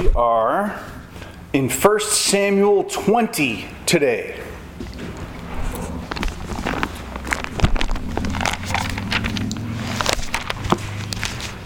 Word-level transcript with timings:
We 0.00 0.08
are 0.12 0.82
in 1.52 1.68
1 1.68 2.00
Samuel 2.00 2.84
20 2.84 3.68
today. 3.84 4.40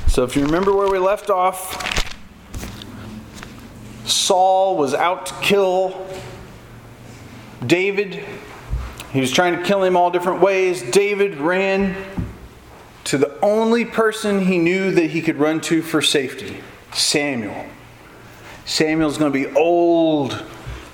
So, 0.08 0.24
if 0.24 0.34
you 0.34 0.44
remember 0.44 0.74
where 0.74 0.90
we 0.90 0.98
left 0.98 1.30
off, 1.30 2.10
Saul 4.04 4.76
was 4.78 4.94
out 4.94 5.26
to 5.26 5.34
kill 5.34 6.04
David. 7.64 8.24
He 9.12 9.20
was 9.20 9.30
trying 9.30 9.56
to 9.56 9.62
kill 9.62 9.84
him 9.84 9.96
all 9.96 10.10
different 10.10 10.40
ways. 10.40 10.82
David 10.90 11.36
ran 11.36 11.94
to 13.04 13.16
the 13.16 13.38
only 13.42 13.84
person 13.84 14.46
he 14.46 14.58
knew 14.58 14.90
that 14.90 15.10
he 15.10 15.22
could 15.22 15.36
run 15.36 15.60
to 15.60 15.82
for 15.82 16.02
safety 16.02 16.56
Samuel. 16.92 17.66
Samuel's 18.64 19.18
going 19.18 19.32
to 19.32 19.48
be 19.48 19.54
old. 19.54 20.42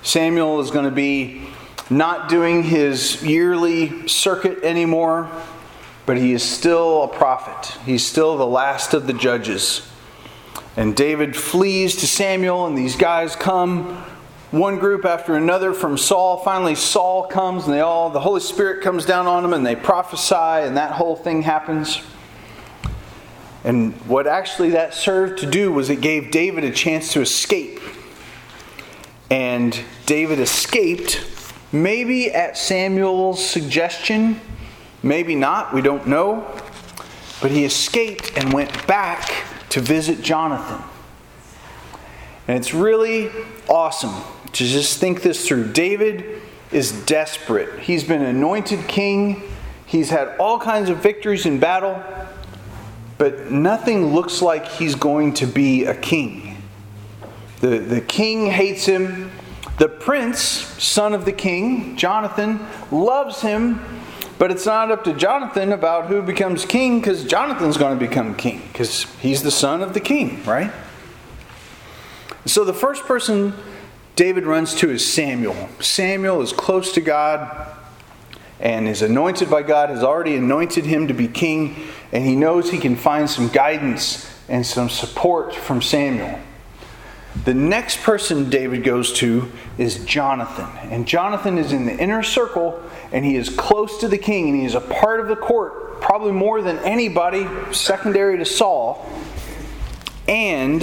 Samuel 0.02 0.61
is 0.61 0.70
going 0.70 0.87
to 0.87 0.91
be 0.91 1.47
not 1.88 2.28
doing 2.28 2.62
his 2.62 3.23
yearly 3.23 4.09
circuit 4.09 4.62
anymore, 4.62 5.30
but 6.06 6.16
he 6.16 6.33
is 6.33 6.42
still 6.42 7.05
a 7.05 7.09
prophet. 7.09 7.77
He's 7.84 8.05
still 8.05 8.37
the 8.37 8.47
last 8.47 8.95
of 8.95 9.06
the 9.06 9.12
judges. 9.12 9.88
And 10.77 10.97
David 10.97 11.37
flees 11.37 11.97
to 11.97 12.06
Samuel, 12.06 12.66
and 12.66 12.78
these 12.78 12.97
guys 12.97 13.37
come 13.37 14.05
one 14.50 14.78
group 14.78 15.05
after 15.05 15.37
another 15.37 15.73
from 15.73 15.98
Saul. 15.98 16.39
Finally, 16.39 16.75
Saul 16.77 17.27
comes, 17.27 17.64
and 17.64 17.73
they 17.73 17.80
all, 17.80 18.11
the 18.11 18.20
Holy 18.20 18.41
Spirit 18.41 18.83
comes 18.83 19.05
down 19.05 19.27
on 19.27 19.42
them, 19.42 19.52
and 19.52 19.64
they 19.64 19.77
prophesy, 19.77 20.34
and 20.34 20.77
that 20.77 20.92
whole 20.92 21.16
thing 21.16 21.42
happens. 21.42 22.00
And 23.64 23.92
what 24.06 24.27
actually 24.27 24.70
that 24.70 24.95
served 24.95 25.41
to 25.41 25.46
do 25.46 25.70
was 25.73 25.91
it 25.91 26.00
gave 26.00 26.30
David 26.30 26.64
a 26.64 26.70
chance 26.70 27.12
to 27.12 27.20
escape. 27.20 27.80
And 29.30 29.78
David 30.06 30.41
escaped, 30.41 31.25
maybe 31.70 32.33
at 32.33 32.56
Samuel's 32.56 33.44
suggestion, 33.44 34.41
maybe 35.03 35.34
not, 35.34 35.75
we 35.75 35.83
don't 35.83 36.06
know. 36.06 36.47
But 37.42 37.50
he 37.50 37.64
escaped 37.64 38.33
and 38.36 38.53
went 38.53 38.86
back 38.86 39.44
to 39.70 39.81
visit 39.81 40.22
Jonathan. 40.22 40.83
And 42.48 42.58
it's 42.58 42.75
really 42.75 43.31
awesome 43.69 44.14
to 44.53 44.64
just 44.64 44.98
think 44.98 45.22
this 45.22 45.47
through. 45.47 45.72
David 45.72 46.42
is 46.72 46.92
desperate. 47.05 47.78
He's 47.81 48.05
been 48.05 48.22
anointed 48.22 48.88
king, 48.88 49.42
he's 49.86 50.11
had 50.11 50.36
all 50.38 50.58
kinds 50.58 50.88
of 50.88 50.98
victories 50.98 51.47
in 51.47 51.61
battle, 51.61 52.03
but 53.20 53.50
nothing 53.50 54.14
looks 54.14 54.40
like 54.40 54.66
he's 54.66 54.94
going 54.94 55.34
to 55.34 55.44
be 55.44 55.84
a 55.84 55.94
king. 55.94 56.56
The, 57.60 57.76
the 57.76 58.00
king 58.00 58.46
hates 58.46 58.86
him. 58.86 59.30
The 59.76 59.90
prince, 59.90 60.40
son 60.40 61.12
of 61.12 61.26
the 61.26 61.32
king, 61.32 61.98
Jonathan, 61.98 62.66
loves 62.91 63.42
him, 63.42 63.78
but 64.38 64.50
it's 64.50 64.64
not 64.64 64.91
up 64.91 65.04
to 65.04 65.12
Jonathan 65.12 65.72
about 65.72 66.06
who 66.06 66.22
becomes 66.22 66.64
king 66.64 66.98
because 66.98 67.22
Jonathan's 67.26 67.76
going 67.76 67.98
to 67.98 68.06
become 68.06 68.34
king 68.34 68.62
because 68.72 69.04
he's 69.20 69.42
the 69.42 69.50
son 69.50 69.82
of 69.82 69.92
the 69.92 70.00
king, 70.00 70.42
right? 70.44 70.72
So 72.46 72.64
the 72.64 72.72
first 72.72 73.04
person 73.04 73.52
David 74.16 74.46
runs 74.46 74.74
to 74.76 74.88
is 74.88 75.06
Samuel. 75.06 75.68
Samuel 75.78 76.41
is 76.41 76.54
close 76.54 76.92
to 76.92 77.02
God 77.02 77.76
and 78.61 78.86
is 78.86 79.03
anointed 79.03 79.50
by 79.50 79.62
God, 79.62 79.89
has 79.89 80.05
already 80.05 80.36
anointed 80.36 80.84
him 80.84 81.08
to 81.08 81.14
be 81.14 81.27
king, 81.27 81.89
and 82.12 82.25
he 82.25 82.36
knows 82.36 82.70
he 82.70 82.78
can 82.78 82.94
find 82.94 83.28
some 83.28 83.48
guidance 83.48 84.30
and 84.48 84.64
some 84.66 84.91
support 84.91 85.55
from 85.55 85.80
Samuel. 85.80 86.39
The 87.44 87.55
next 87.55 88.03
person 88.03 88.50
David 88.50 88.84
goes 88.84 89.12
to 89.14 89.50
is 89.78 90.05
Jonathan. 90.05 90.69
And 90.91 91.06
Jonathan 91.06 91.58
is 91.58 91.72
in 91.72 91.86
the 91.86 91.97
inner 91.97 92.22
circle 92.22 92.83
and 93.12 93.25
he 93.25 93.36
is 93.36 93.48
close 93.48 93.98
to 94.00 94.08
the 94.08 94.19
king 94.19 94.48
and 94.48 94.58
he 94.58 94.66
is 94.66 94.75
a 94.75 94.81
part 94.81 95.21
of 95.21 95.28
the 95.28 95.37
court, 95.37 96.00
probably 96.00 96.32
more 96.32 96.60
than 96.60 96.78
anybody, 96.81 97.47
secondary 97.72 98.37
to 98.37 98.44
Saul. 98.44 99.09
And 100.27 100.82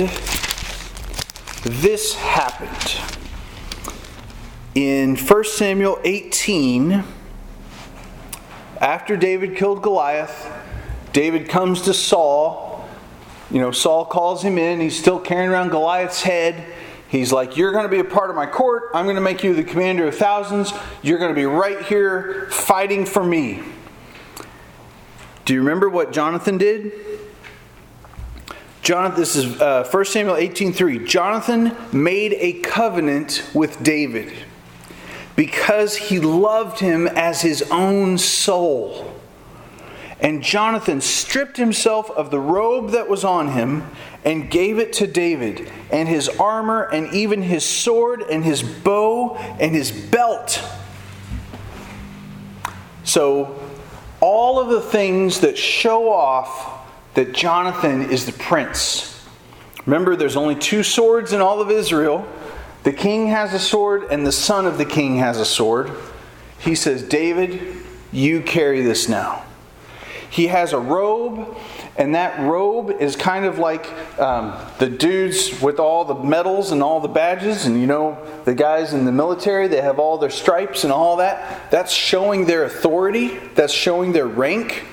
this 1.63 2.15
happened. 2.15 3.01
In 4.73 5.17
1 5.17 5.43
Samuel 5.43 5.99
18, 6.03 7.03
after 8.81 9.17
David 9.17 9.55
killed 9.55 9.81
Goliath, 9.81 10.51
David 11.13 11.49
comes 11.49 11.83
to 11.83 11.93
Saul. 11.93 12.87
You 13.49 13.59
know, 13.59 13.71
Saul 13.71 14.05
calls 14.05 14.43
him 14.43 14.57
in. 14.57 14.79
He's 14.79 14.97
still 14.97 15.19
carrying 15.19 15.49
around 15.49 15.69
Goliath's 15.69 16.21
head. 16.21 16.63
He's 17.09 17.31
like, 17.31 17.55
You're 17.55 17.71
going 17.71 17.85
to 17.85 17.89
be 17.89 17.99
a 17.99 18.03
part 18.03 18.29
of 18.29 18.35
my 18.35 18.45
court. 18.45 18.91
I'm 18.93 19.05
going 19.05 19.15
to 19.15 19.21
make 19.21 19.43
you 19.43 19.53
the 19.53 19.63
commander 19.63 20.07
of 20.07 20.15
thousands. 20.15 20.73
You're 21.01 21.19
going 21.19 21.33
to 21.33 21.35
be 21.35 21.45
right 21.45 21.81
here 21.85 22.49
fighting 22.51 23.05
for 23.05 23.23
me. 23.23 23.61
Do 25.45 25.53
you 25.53 25.59
remember 25.61 25.89
what 25.89 26.11
Jonathan 26.11 26.57
did? 26.57 26.91
Jonathan, 28.81 29.19
this 29.19 29.35
is 29.35 29.59
uh, 29.61 29.87
1 29.89 30.05
Samuel 30.05 30.35
18:3. 30.35 31.07
Jonathan 31.07 31.75
made 31.91 32.33
a 32.33 32.53
covenant 32.61 33.49
with 33.53 33.81
David 33.83 34.33
because 35.37 35.95
he 35.95 36.19
loved 36.19 36.79
him 36.79 37.07
as 37.07 37.41
his 37.41 37.61
own 37.71 38.17
soul. 38.17 39.13
And 40.19 40.41
Jonathan 40.41 40.99
stripped 40.99 41.57
himself 41.57 42.09
of 42.09 42.31
the 42.31 42.39
robe 42.39 42.89
that 42.89 43.07
was 43.07 43.23
on 43.23 43.49
him 43.49 43.85
and 44.25 44.49
gave 44.49 44.79
it 44.79 44.93
to 44.93 45.05
David, 45.05 45.71
and 45.91 46.09
his 46.09 46.27
armor, 46.27 46.81
and 46.81 47.13
even 47.13 47.43
his 47.43 47.63
sword, 47.63 48.23
and 48.23 48.43
his 48.43 48.63
bow, 48.63 49.35
and 49.59 49.75
his 49.75 49.91
belt. 49.91 50.61
So, 53.03 53.57
all 54.19 54.59
of 54.59 54.69
the 54.69 54.81
things 54.81 55.41
that 55.41 55.55
show 55.55 56.11
off 56.11 56.89
that 57.13 57.33
Jonathan 57.33 58.09
is 58.09 58.25
the 58.25 58.33
prince. 58.33 59.23
Remember, 59.85 60.15
there's 60.15 60.35
only 60.35 60.55
two 60.55 60.81
swords 60.81 61.31
in 61.31 61.41
all 61.41 61.61
of 61.61 61.69
Israel 61.69 62.27
the 62.83 62.93
king 62.93 63.27
has 63.27 63.53
a 63.53 63.59
sword, 63.59 64.05
and 64.11 64.25
the 64.25 64.31
son 64.31 64.65
of 64.65 64.77
the 64.77 64.85
king 64.85 65.17
has 65.17 65.39
a 65.39 65.45
sword. 65.45 65.91
He 66.59 66.75
says, 66.75 67.03
David, 67.03 67.77
you 68.11 68.41
carry 68.41 68.81
this 68.81 69.09
now. 69.09 69.43
He 70.29 70.47
has 70.47 70.73
a 70.73 70.79
robe, 70.79 71.57
and 71.95 72.15
that 72.15 72.39
robe 72.39 72.91
is 72.99 73.15
kind 73.15 73.45
of 73.45 73.59
like 73.59 73.87
um, 74.19 74.53
the 74.77 74.89
dudes 74.89 75.61
with 75.61 75.79
all 75.79 76.05
the 76.05 76.15
medals 76.15 76.71
and 76.71 76.83
all 76.83 76.99
the 76.99 77.07
badges, 77.07 77.65
and 77.65 77.79
you 77.79 77.87
know, 77.87 78.17
the 78.45 78.53
guys 78.53 78.93
in 78.93 79.05
the 79.05 79.11
military, 79.11 79.67
they 79.67 79.81
have 79.81 79.99
all 79.99 80.17
their 80.17 80.29
stripes 80.29 80.83
and 80.83 80.91
all 80.91 81.17
that. 81.17 81.71
That's 81.71 81.91
showing 81.91 82.45
their 82.45 82.65
authority, 82.65 83.37
that's 83.55 83.73
showing 83.73 84.11
their 84.11 84.27
rank. 84.27 84.85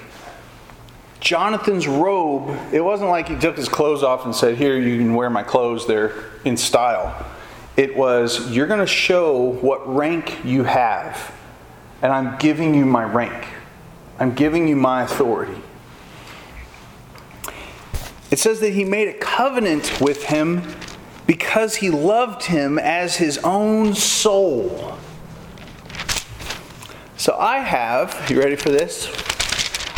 Jonathan's 1.21 1.89
robe, 1.89 2.57
it 2.73 2.83
wasn't 2.83 3.09
like 3.09 3.29
he 3.29 3.37
took 3.39 3.57
his 3.57 3.69
clothes 3.69 4.03
off 4.03 4.27
and 4.27 4.35
said, 4.35 4.57
Here, 4.57 4.79
you 4.79 4.99
can 4.99 5.15
wear 5.15 5.31
my 5.31 5.43
clothes, 5.43 5.87
they're 5.87 6.13
in 6.45 6.57
style. 6.57 7.27
It 7.77 7.97
was, 7.97 8.53
you're 8.53 8.69
going 8.69 8.81
to 8.81 8.87
show 8.87 9.53
what 9.61 9.93
rank 9.93 10.45
you 10.45 10.63
have, 10.63 11.35
and 12.03 12.13
I'm 12.13 12.39
giving 12.39 12.75
you 12.75 12.87
my 12.87 13.03
rank. 13.03 13.47
I'm 14.19 14.33
giving 14.35 14.69
you 14.69 14.77
my 14.77 15.03
authority. 15.03 15.61
It 18.31 18.39
says 18.39 18.61
that 18.61 18.71
he 18.71 18.85
made 18.85 19.09
a 19.09 19.15
covenant 19.15 20.01
with 20.01 20.25
him 20.25 20.63
because 21.27 21.77
he 21.77 21.91
loved 21.91 22.45
him 22.45 22.79
as 22.79 23.17
his 23.17 23.39
own 23.39 23.95
soul. 23.95 24.97
So 27.17 27.37
I 27.37 27.59
have, 27.59 28.31
you 28.31 28.39
ready 28.39 28.57
for 28.57 28.71
this? 28.71 29.09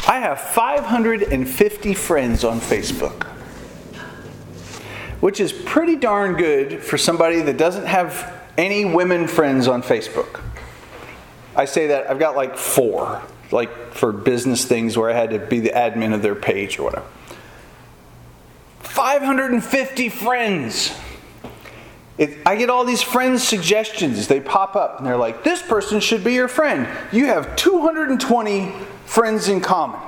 I 0.09 0.21
have 0.21 0.41
550 0.41 1.95
friends 1.95 2.45
on 2.45 2.61
Facebook 2.61 3.36
which 5.21 5.41
is 5.41 5.53
pretty 5.53 5.97
darn 5.97 6.35
good 6.35 6.83
for 6.83 6.99
somebody 6.99 7.41
that 7.43 7.57
doesn't 7.57 7.87
have 7.87 8.43
any 8.59 8.85
women 8.85 9.27
friends 9.27 9.69
on 9.69 9.83
Facebook. 9.83 10.41
I 11.55 11.65
say 11.65 11.89
that 11.89 12.11
I've 12.11 12.19
got 12.19 12.37
like 12.37 12.57
four, 12.57 13.23
like 13.51 13.93
for 13.93 14.13
business 14.13 14.65
things 14.65 14.97
where 14.97 15.11
I 15.11 15.15
had 15.15 15.31
to 15.31 15.39
be 15.39 15.61
the 15.61 15.71
admin 15.71 16.15
of 16.15 16.23
their 16.23 16.35
page 16.35 16.79
or 16.79 16.85
whatever. 16.85 17.07
550 18.81 20.09
friends. 20.11 20.95
It, 22.19 22.39
I 22.47 22.57
get 22.57 22.71
all 22.71 22.85
these 22.85 23.03
friends' 23.03 23.43
suggestions. 23.43 24.27
They 24.27 24.41
pop 24.41 24.75
up 24.75 24.99
and 24.99 25.07
they're 25.07 25.19
like, 25.19 25.45
this 25.45 25.61
person 25.61 26.01
should 26.01 26.25
be 26.25 26.33
your 26.33 26.49
friend. 26.49 26.89
You 27.13 27.27
have 27.27 27.57
220 27.57 28.73
friends 29.05 29.49
in 29.49 29.61
common. 29.61 30.01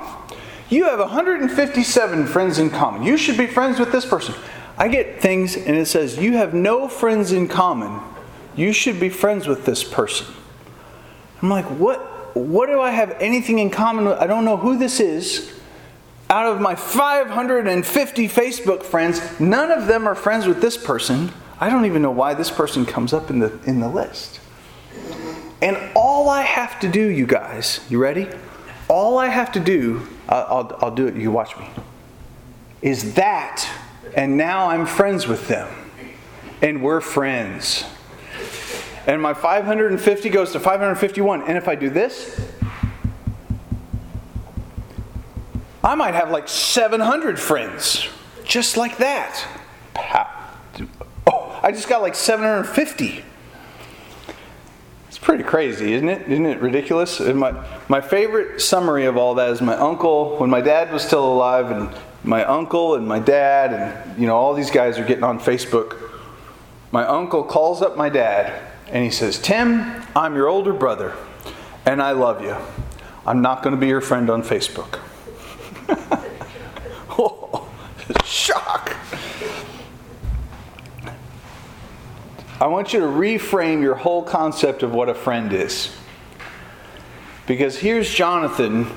You 0.69 0.85
have 0.85 0.99
157 0.99 2.27
friends 2.27 2.59
in 2.59 2.69
common. 2.69 3.03
You 3.03 3.17
should 3.17 3.37
be 3.37 3.47
friends 3.47 3.79
with 3.79 3.91
this 3.91 4.05
person. 4.05 4.35
I 4.79 4.87
get 4.87 5.21
things 5.21 5.57
and 5.57 5.75
it 5.75 5.85
says, 5.85 6.17
You 6.17 6.37
have 6.37 6.53
no 6.53 6.87
friends 6.87 7.33
in 7.33 7.47
common. 7.47 8.01
You 8.55 8.73
should 8.73 8.99
be 8.99 9.09
friends 9.09 9.45
with 9.45 9.65
this 9.65 9.83
person. 9.83 10.27
I'm 11.41 11.49
like, 11.49 11.65
What? 11.65 12.05
What 12.35 12.67
do 12.67 12.79
I 12.79 12.91
have 12.91 13.11
anything 13.19 13.59
in 13.59 13.69
common 13.69 14.05
with? 14.05 14.17
I 14.19 14.27
don't 14.27 14.45
know 14.45 14.57
who 14.57 14.77
this 14.77 14.99
is. 14.99 15.53
Out 16.29 16.45
of 16.45 16.61
my 16.61 16.75
550 16.75 18.27
Facebook 18.27 18.83
friends, 18.83 19.39
none 19.39 19.71
of 19.71 19.87
them 19.87 20.07
are 20.07 20.13
friends 20.13 20.45
with 20.45 20.61
this 20.61 20.77
person. 20.77 21.31
I 21.59 21.69
don't 21.69 21.85
even 21.85 22.01
know 22.01 22.11
why 22.11 22.35
this 22.35 22.51
person 22.51 22.85
comes 22.85 23.13
up 23.13 23.29
in 23.31 23.39
the, 23.39 23.59
in 23.65 23.79
the 23.79 23.89
list. 23.89 24.39
And 25.61 25.77
all 25.95 26.29
I 26.29 26.43
have 26.43 26.79
to 26.81 26.87
do, 26.87 27.01
you 27.01 27.25
guys, 27.25 27.79
you 27.89 27.97
ready? 27.97 28.27
All 28.87 29.17
I 29.17 29.27
have 29.27 29.51
to 29.53 29.59
do, 29.59 30.07
I'll, 30.29 30.45
I'll, 30.45 30.77
I'll 30.81 30.95
do 30.95 31.07
it, 31.07 31.15
you 31.15 31.31
watch 31.31 31.57
me, 31.57 31.67
is 32.81 33.15
that, 33.15 33.67
and 34.15 34.37
now 34.37 34.69
I'm 34.69 34.85
friends 34.85 35.27
with 35.27 35.47
them. 35.47 35.67
And 36.61 36.83
we're 36.83 37.01
friends. 37.01 37.85
And 39.07 39.21
my 39.21 39.33
550 39.33 40.29
goes 40.29 40.51
to 40.51 40.59
551. 40.59 41.43
And 41.43 41.57
if 41.57 41.67
I 41.67 41.75
do 41.75 41.89
this, 41.89 42.39
I 45.83 45.95
might 45.95 46.13
have 46.13 46.31
like 46.31 46.47
700 46.47 47.39
friends. 47.39 48.07
Just 48.43 48.77
like 48.77 48.97
that. 48.97 49.45
Oh, 51.27 51.59
I 51.63 51.71
just 51.71 51.87
got 51.87 52.01
like 52.01 52.15
750. 52.15 53.23
It's 55.07 55.17
pretty 55.17 55.43
crazy, 55.43 55.93
isn't 55.93 56.09
it? 56.09 56.27
Isn't 56.27 56.45
it 56.45 56.61
ridiculous? 56.61 57.19
And 57.19 57.39
my, 57.39 57.65
my 57.87 58.01
favorite 58.01 58.61
summary 58.61 59.05
of 59.05 59.17
all 59.17 59.35
that 59.35 59.49
is 59.49 59.61
my 59.61 59.75
uncle, 59.75 60.37
when 60.37 60.49
my 60.49 60.61
dad 60.61 60.91
was 60.91 61.03
still 61.03 61.25
alive, 61.33 61.71
and 61.71 61.89
my 62.23 62.43
uncle 62.43 62.95
and 62.95 63.07
my 63.07 63.19
dad, 63.19 63.73
and 63.73 64.19
you 64.19 64.27
know, 64.27 64.35
all 64.35 64.53
these 64.53 64.71
guys 64.71 64.99
are 64.99 65.05
getting 65.05 65.23
on 65.23 65.39
Facebook. 65.39 65.97
My 66.91 67.05
uncle 67.05 67.43
calls 67.43 67.81
up 67.81 67.95
my 67.95 68.09
dad 68.09 68.69
and 68.87 69.03
he 69.03 69.11
says, 69.11 69.39
Tim, 69.39 70.03
I'm 70.15 70.35
your 70.35 70.47
older 70.47 70.73
brother, 70.73 71.13
and 71.85 72.01
I 72.01 72.11
love 72.11 72.41
you. 72.41 72.55
I'm 73.25 73.41
not 73.41 73.61
going 73.61 73.75
to 73.75 73.79
be 73.79 73.87
your 73.87 74.01
friend 74.01 74.29
on 74.29 74.41
Facebook. 74.41 74.99
oh, 77.19 77.69
shock. 78.25 78.95
I 82.59 82.67
want 82.67 82.91
you 82.91 82.99
to 82.99 83.05
reframe 83.05 83.81
your 83.81 83.95
whole 83.95 84.23
concept 84.23 84.83
of 84.83 84.91
what 84.91 85.07
a 85.07 85.13
friend 85.13 85.53
is. 85.53 85.95
Because 87.45 87.77
here's 87.77 88.13
Jonathan 88.13 88.87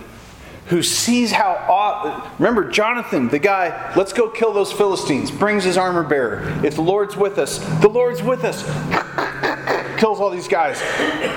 who 0.72 0.82
sees 0.82 1.30
how. 1.30 2.32
Remember, 2.38 2.70
Jonathan, 2.70 3.28
the 3.28 3.38
guy, 3.38 3.92
let's 3.94 4.14
go 4.14 4.30
kill 4.30 4.54
those 4.54 4.72
Philistines, 4.72 5.30
brings 5.30 5.64
his 5.64 5.76
armor 5.76 6.02
bearer. 6.02 6.40
If 6.64 6.76
the 6.76 6.82
Lord's 6.82 7.14
with 7.14 7.36
us, 7.36 7.58
the 7.80 7.88
Lord's 7.88 8.22
with 8.22 8.42
us. 8.42 8.62
Kills 10.00 10.18
all 10.18 10.30
these 10.30 10.48
guys. 10.48 10.80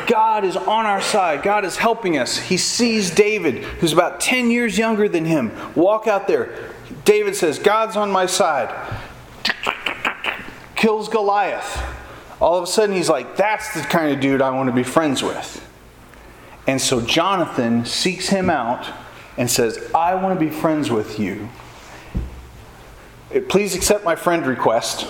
God 0.07 0.45
is 0.45 0.55
on 0.55 0.85
our 0.85 1.01
side. 1.01 1.43
God 1.43 1.65
is 1.65 1.75
helping 1.75 2.17
us. 2.17 2.37
He 2.37 2.55
sees 2.55 3.11
David, 3.11 3.63
who's 3.63 3.91
about 3.91 4.21
10 4.21 4.49
years 4.51 4.77
younger 4.77 5.09
than 5.09 5.25
him, 5.25 5.51
walk 5.75 6.07
out 6.07 6.27
there. 6.27 6.71
David 7.03 7.35
says, 7.35 7.59
God's 7.59 7.97
on 7.97 8.09
my 8.11 8.25
side. 8.25 8.73
Kills 10.75 11.09
Goliath 11.09 11.83
all 12.41 12.57
of 12.57 12.63
a 12.63 12.67
sudden 12.67 12.95
he's 12.95 13.09
like, 13.09 13.37
that's 13.37 13.73
the 13.73 13.81
kind 13.81 14.11
of 14.11 14.19
dude 14.19 14.41
I 14.41 14.51
want 14.51 14.67
to 14.67 14.75
be 14.75 14.83
friends 14.83 15.23
with. 15.23 15.61
And 16.67 16.81
so 16.81 17.01
Jonathan 17.01 17.85
seeks 17.85 18.29
him 18.29 18.49
out 18.49 18.85
and 19.37 19.49
says, 19.49 19.89
I 19.93 20.15
want 20.15 20.39
to 20.39 20.45
be 20.45 20.51
friends 20.51 20.89
with 20.89 21.19
you. 21.19 21.49
Uh, 23.33 23.39
please 23.47 23.75
accept 23.75 24.03
my 24.03 24.15
friend 24.15 24.45
request. 24.45 25.07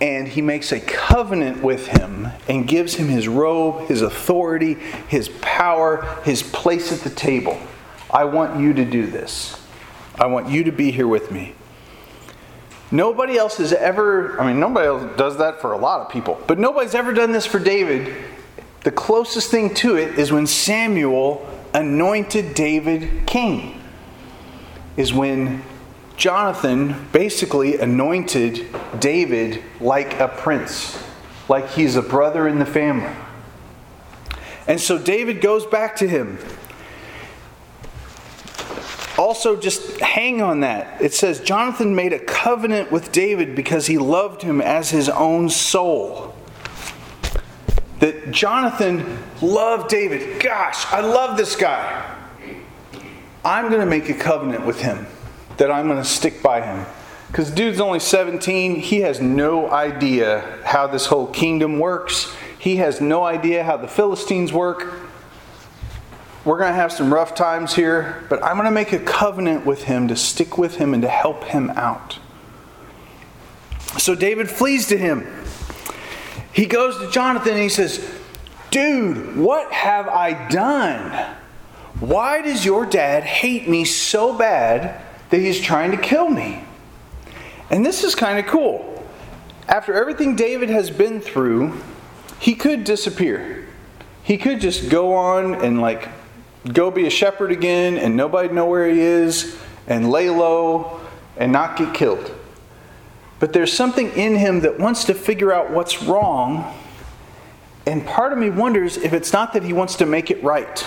And 0.00 0.28
he 0.28 0.42
makes 0.42 0.72
a 0.72 0.80
covenant 0.80 1.62
with 1.62 1.86
him 1.86 2.28
and 2.48 2.68
gives 2.68 2.94
him 2.94 3.08
his 3.08 3.28
robe, 3.28 3.88
his 3.88 4.02
authority, 4.02 4.74
his 5.08 5.30
power, 5.40 6.20
his 6.22 6.42
place 6.42 6.92
at 6.92 7.00
the 7.00 7.10
table. 7.10 7.58
I 8.10 8.24
want 8.24 8.60
you 8.60 8.74
to 8.74 8.84
do 8.84 9.06
this. 9.06 9.58
I 10.18 10.26
want 10.26 10.48
you 10.48 10.64
to 10.64 10.72
be 10.72 10.90
here 10.90 11.08
with 11.08 11.30
me. 11.30 11.54
Nobody 12.90 13.36
else 13.36 13.56
has 13.56 13.72
ever, 13.72 14.40
I 14.40 14.46
mean, 14.46 14.60
nobody 14.60 14.86
else 14.86 15.16
does 15.16 15.38
that 15.38 15.60
for 15.60 15.72
a 15.72 15.78
lot 15.78 16.02
of 16.02 16.10
people, 16.10 16.40
but 16.46 16.58
nobody's 16.58 16.94
ever 16.94 17.12
done 17.12 17.32
this 17.32 17.44
for 17.44 17.58
David. 17.58 18.14
The 18.84 18.92
closest 18.92 19.50
thing 19.50 19.74
to 19.74 19.96
it 19.96 20.18
is 20.18 20.30
when 20.30 20.46
Samuel 20.46 21.44
anointed 21.76 22.54
David 22.54 23.26
king, 23.26 23.80
is 24.96 25.12
when 25.12 25.62
Jonathan 26.16 27.06
basically 27.12 27.78
anointed 27.78 28.66
David 28.98 29.62
like 29.80 30.18
a 30.18 30.28
prince, 30.28 30.98
like 31.48 31.68
he's 31.70 31.94
a 31.94 32.02
brother 32.02 32.48
in 32.48 32.58
the 32.58 32.66
family. 32.66 33.14
And 34.66 34.80
so 34.80 34.98
David 34.98 35.40
goes 35.40 35.66
back 35.66 35.96
to 35.96 36.08
him 36.08 36.38
also 39.18 39.56
just 39.56 39.98
hang 40.00 40.42
on 40.42 40.60
that. 40.60 41.00
It 41.00 41.14
says 41.14 41.40
Jonathan 41.40 41.94
made 41.94 42.12
a 42.12 42.18
covenant 42.18 42.92
with 42.92 43.12
David 43.12 43.54
because 43.54 43.86
he 43.86 43.98
loved 43.98 44.42
him 44.42 44.60
as 44.60 44.90
his 44.90 45.08
own 45.08 45.48
soul. 45.48 46.35
That 48.00 48.30
Jonathan 48.30 49.18
loved 49.40 49.88
David. 49.88 50.42
Gosh, 50.42 50.86
I 50.92 51.00
love 51.00 51.36
this 51.36 51.56
guy. 51.56 52.14
I'm 53.44 53.68
going 53.68 53.80
to 53.80 53.86
make 53.86 54.08
a 54.08 54.14
covenant 54.14 54.66
with 54.66 54.80
him 54.80 55.06
that 55.56 55.70
I'm 55.70 55.86
going 55.86 55.98
to 55.98 56.04
stick 56.04 56.42
by 56.42 56.60
him. 56.60 56.84
Because 57.28 57.50
dude's 57.50 57.80
only 57.80 58.00
17, 58.00 58.76
he 58.76 59.00
has 59.00 59.20
no 59.20 59.70
idea 59.70 60.60
how 60.64 60.86
this 60.86 61.06
whole 61.06 61.26
kingdom 61.26 61.78
works. 61.78 62.32
He 62.58 62.76
has 62.76 63.00
no 63.00 63.24
idea 63.24 63.64
how 63.64 63.76
the 63.76 63.88
Philistines 63.88 64.52
work 64.52 65.06
we're 66.46 66.58
going 66.58 66.70
to 66.70 66.76
have 66.76 66.92
some 66.92 67.12
rough 67.12 67.34
times 67.34 67.74
here, 67.74 68.24
but 68.28 68.40
I'm 68.42 68.54
going 68.54 68.66
to 68.66 68.70
make 68.70 68.92
a 68.92 69.00
covenant 69.00 69.66
with 69.66 69.82
him 69.82 70.06
to 70.06 70.14
stick 70.14 70.56
with 70.56 70.76
him 70.76 70.94
and 70.94 71.02
to 71.02 71.08
help 71.08 71.42
him 71.42 71.70
out. 71.70 72.20
So 73.98 74.14
David 74.14 74.48
flees 74.48 74.86
to 74.88 74.96
him. 74.96 75.26
He 76.56 76.64
goes 76.64 76.96
to 76.96 77.10
Jonathan 77.10 77.52
and 77.52 77.62
he 77.62 77.68
says, 77.68 78.02
Dude, 78.70 79.36
what 79.36 79.70
have 79.74 80.08
I 80.08 80.48
done? 80.48 81.36
Why 82.00 82.40
does 82.40 82.64
your 82.64 82.86
dad 82.86 83.24
hate 83.24 83.68
me 83.68 83.84
so 83.84 84.32
bad 84.32 85.02
that 85.28 85.38
he's 85.38 85.60
trying 85.60 85.90
to 85.90 85.98
kill 85.98 86.30
me? 86.30 86.64
And 87.68 87.84
this 87.84 88.02
is 88.04 88.14
kind 88.14 88.38
of 88.38 88.46
cool. 88.46 89.06
After 89.68 89.92
everything 89.92 90.34
David 90.34 90.70
has 90.70 90.90
been 90.90 91.20
through, 91.20 91.78
he 92.40 92.54
could 92.54 92.84
disappear. 92.84 93.68
He 94.22 94.38
could 94.38 94.58
just 94.58 94.88
go 94.88 95.12
on 95.12 95.56
and 95.56 95.82
like 95.82 96.08
go 96.72 96.90
be 96.90 97.06
a 97.06 97.10
shepherd 97.10 97.52
again 97.52 97.98
and 97.98 98.16
nobody 98.16 98.48
know 98.48 98.64
where 98.64 98.88
he 98.88 98.98
is 98.98 99.58
and 99.86 100.10
lay 100.10 100.30
low 100.30 101.02
and 101.36 101.52
not 101.52 101.76
get 101.76 101.92
killed. 101.92 102.34
But 103.38 103.52
there's 103.52 103.72
something 103.72 104.10
in 104.12 104.36
him 104.36 104.60
that 104.60 104.78
wants 104.78 105.04
to 105.04 105.14
figure 105.14 105.52
out 105.52 105.70
what's 105.70 106.02
wrong. 106.02 106.74
And 107.84 108.04
part 108.06 108.32
of 108.32 108.38
me 108.38 108.50
wonders 108.50 108.96
if 108.96 109.12
it's 109.12 109.32
not 109.32 109.52
that 109.52 109.62
he 109.62 109.72
wants 109.72 109.96
to 109.96 110.06
make 110.06 110.30
it 110.30 110.42
right. 110.42 110.86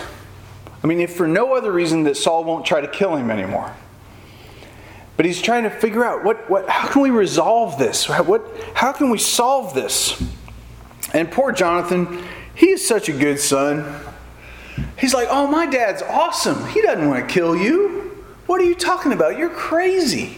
I 0.84 0.88
mean, 0.88 1.00
if 1.00 1.16
for 1.16 1.28
no 1.28 1.56
other 1.56 1.72
reason 1.72 2.04
that 2.04 2.18
Saul 2.18 2.44
won't 2.44 2.66
try 2.66 2.82
to 2.82 2.88
kill 2.88 3.16
him 3.16 3.30
anymore. 3.30 3.74
But 5.18 5.26
he's 5.26 5.42
trying 5.42 5.64
to 5.64 5.70
figure 5.70 6.06
out 6.06 6.24
what, 6.24 6.50
what 6.50 6.70
how 6.70 6.88
can 6.88 7.02
we 7.02 7.10
resolve 7.10 7.78
this? 7.78 8.08
What, 8.08 8.48
how 8.74 8.94
can 8.94 9.10
we 9.10 9.18
solve 9.18 9.74
this? 9.74 10.22
And 11.14 11.30
poor 11.30 11.52
Jonathan, 11.52 12.24
he 12.56 12.70
is 12.70 12.88
such 12.88 13.10
a 13.10 13.12
good 13.12 13.40
son. 13.40 14.02
He's 14.98 15.14
like, 15.14 15.28
Oh, 15.30 15.46
my 15.48 15.66
dad's 15.66 16.02
awesome. 16.02 16.66
He 16.70 16.82
doesn't 16.82 17.08
want 17.08 17.28
to 17.28 17.34
kill 17.34 17.56
you. 17.56 18.24
What 18.46 18.62
are 18.62 18.66
you 18.66 18.76
talking 18.76 19.12
about? 19.12 19.38
You're 19.38 19.50
crazy. 19.50 20.38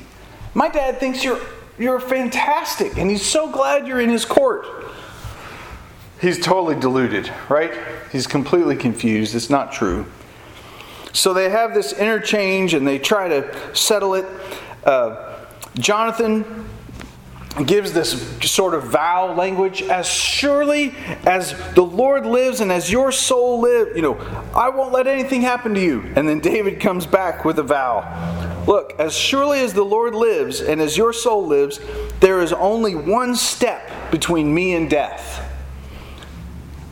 My 0.53 0.67
dad 0.67 1.00
thinks 1.00 1.24
you're, 1.24 1.39
you're 1.81 2.00
fantastic, 2.00 2.97
and 2.97 3.09
he's 3.09 3.25
so 3.25 3.51
glad 3.51 3.88
you're 3.88 4.01
in 4.01 4.09
his 4.09 4.25
court. 4.25 4.65
He's 6.21 6.39
totally 6.39 6.79
deluded, 6.79 7.31
right? 7.50 7.73
He's 8.11 8.27
completely 8.27 8.75
confused. 8.75 9.33
It's 9.33 9.50
not 9.50 9.71
true. 9.71 10.05
So 11.13 11.33
they 11.33 11.50
have 11.50 11.73
this 11.73 11.93
interchange 11.93 12.73
and 12.73 12.88
they 12.88 13.00
try 13.00 13.27
to 13.27 13.75
settle 13.75 14.13
it. 14.13 14.25
Uh, 14.83 15.39
Jonathan 15.75 16.67
gives 17.65 17.91
this 17.91 18.11
sort 18.50 18.73
of 18.73 18.83
vow 18.83 19.33
language 19.33 19.81
as 19.81 20.07
surely 20.07 20.93
as 21.25 21.53
the 21.73 21.81
Lord 21.81 22.25
lives 22.25 22.61
and 22.61 22.71
as 22.71 22.89
your 22.89 23.11
soul 23.11 23.59
lives, 23.59 23.95
you 23.95 24.01
know, 24.01 24.17
I 24.55 24.69
won't 24.69 24.93
let 24.93 25.07
anything 25.07 25.41
happen 25.41 25.73
to 25.73 25.81
you. 25.81 26.01
And 26.15 26.29
then 26.29 26.39
David 26.39 26.79
comes 26.79 27.05
back 27.05 27.43
with 27.43 27.59
a 27.59 27.63
vow. 27.63 28.50
Look, 28.68 28.94
as 29.00 29.15
surely 29.15 29.60
as 29.60 29.74
the 29.74 29.84
Lord 29.84 30.13
lives 30.13 30.62
and 30.62 30.82
as 30.82 30.96
your 30.96 31.13
soul 31.13 31.48
lives, 31.48 31.80
there 32.20 32.41
is 32.41 32.53
only 32.53 32.96
one 32.96 33.36
step 33.36 34.12
between 34.12 34.53
me 34.53 34.74
and 34.74 34.89
death. 34.89 35.48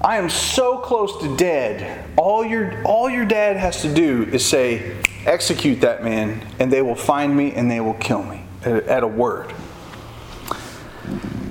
I 0.02 0.18
am 0.18 0.30
so 0.30 0.78
close 0.78 1.22
to 1.22 1.36
dead. 1.36 2.06
All 2.18 2.46
your 2.46 2.82
all 2.86 3.10
your 3.10 3.26
dad 3.26 3.58
has 3.58 3.82
to 3.82 3.94
do 3.94 4.24
is 4.24 4.46
say, 4.46 4.96
execute 5.26 5.82
that 5.82 6.04
man, 6.04 6.46
and 6.58 6.72
they 6.72 6.82
will 6.82 6.96
find 6.96 7.36
me 7.36 7.54
and 7.54 7.70
they 7.70 7.82
will 7.82 7.96
kill 7.96 8.24
me 8.24 8.44
at, 8.64 8.84
at 8.86 9.04
a 9.04 9.08
word. 9.08 9.54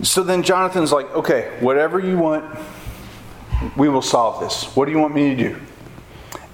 So 0.03 0.23
then 0.23 0.43
Jonathan's 0.43 0.93
like, 0.93 1.13
okay, 1.15 1.57
whatever 1.61 2.01
you 2.01 2.17
want, 2.17 2.59
we 3.77 3.89
will 3.89 4.03
solve 4.03 4.41
this. 4.41 4.65
What 4.75 4.87
do 4.87 4.93
you 4.93 4.99
want 4.99 5.15
me 5.15 5.35
to 5.35 5.37
do? 5.37 5.61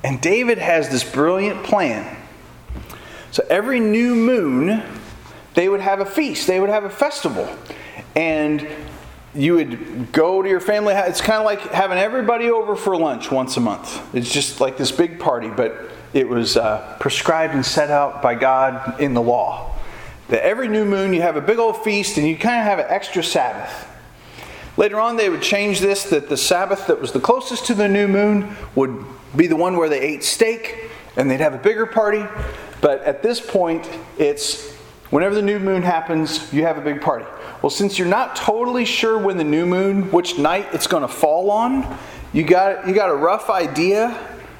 And 0.02 0.20
David 0.20 0.58
has 0.58 0.88
this 0.88 1.04
brilliant 1.04 1.62
plan. 1.62 2.16
So 3.34 3.44
every 3.50 3.80
new 3.80 4.14
moon, 4.14 4.80
they 5.54 5.68
would 5.68 5.80
have 5.80 5.98
a 5.98 6.04
feast, 6.04 6.46
they 6.46 6.60
would 6.60 6.70
have 6.70 6.84
a 6.84 6.88
festival. 6.88 7.48
and 8.14 8.64
you 9.34 9.54
would 9.54 10.12
go 10.12 10.40
to 10.40 10.48
your 10.48 10.60
family. 10.60 10.94
It's 10.94 11.20
kind 11.20 11.40
of 11.40 11.44
like 11.44 11.72
having 11.72 11.98
everybody 11.98 12.48
over 12.48 12.76
for 12.76 12.96
lunch 12.96 13.32
once 13.32 13.56
a 13.56 13.60
month. 13.60 14.14
It's 14.14 14.32
just 14.32 14.60
like 14.60 14.76
this 14.76 14.92
big 14.92 15.18
party, 15.18 15.50
but 15.50 15.90
it 16.12 16.28
was 16.28 16.56
uh, 16.56 16.96
prescribed 17.00 17.54
and 17.54 17.66
set 17.66 17.90
out 17.90 18.22
by 18.22 18.36
God 18.36 19.00
in 19.00 19.14
the 19.14 19.20
law. 19.20 19.74
That 20.28 20.46
every 20.46 20.68
new 20.68 20.84
moon 20.84 21.12
you 21.12 21.22
have 21.22 21.34
a 21.34 21.40
big 21.40 21.58
old 21.58 21.82
feast 21.82 22.16
and 22.16 22.28
you 22.28 22.38
kind 22.38 22.60
of 22.60 22.66
have 22.66 22.78
an 22.78 22.86
extra 22.88 23.24
Sabbath. 23.24 23.88
Later 24.76 25.00
on, 25.00 25.16
they 25.16 25.28
would 25.28 25.42
change 25.42 25.80
this 25.80 26.04
that 26.10 26.28
the 26.28 26.36
Sabbath 26.36 26.86
that 26.86 27.00
was 27.00 27.10
the 27.10 27.18
closest 27.18 27.66
to 27.66 27.74
the 27.74 27.88
new 27.88 28.06
moon 28.06 28.54
would 28.76 29.04
be 29.34 29.48
the 29.48 29.56
one 29.56 29.76
where 29.76 29.88
they 29.88 30.00
ate 30.00 30.22
steak 30.22 30.92
and 31.16 31.28
they'd 31.28 31.40
have 31.40 31.54
a 31.54 31.58
bigger 31.58 31.86
party. 31.86 32.24
But 32.84 33.00
at 33.04 33.22
this 33.22 33.40
point, 33.40 33.88
it's 34.18 34.70
whenever 35.08 35.34
the 35.34 35.40
new 35.40 35.58
moon 35.58 35.80
happens, 35.80 36.52
you 36.52 36.64
have 36.64 36.76
a 36.76 36.82
big 36.82 37.00
party. 37.00 37.24
Well, 37.62 37.70
since 37.70 37.98
you're 37.98 38.06
not 38.06 38.36
totally 38.36 38.84
sure 38.84 39.16
when 39.16 39.38
the 39.38 39.44
new 39.44 39.64
moon, 39.64 40.12
which 40.12 40.36
night 40.36 40.68
it's 40.74 40.86
going 40.86 41.00
to 41.00 41.08
fall 41.08 41.50
on, 41.50 41.98
you 42.34 42.42
got 42.42 42.86
you 42.86 42.92
got 42.92 43.08
a 43.08 43.14
rough 43.14 43.48
idea 43.48 44.14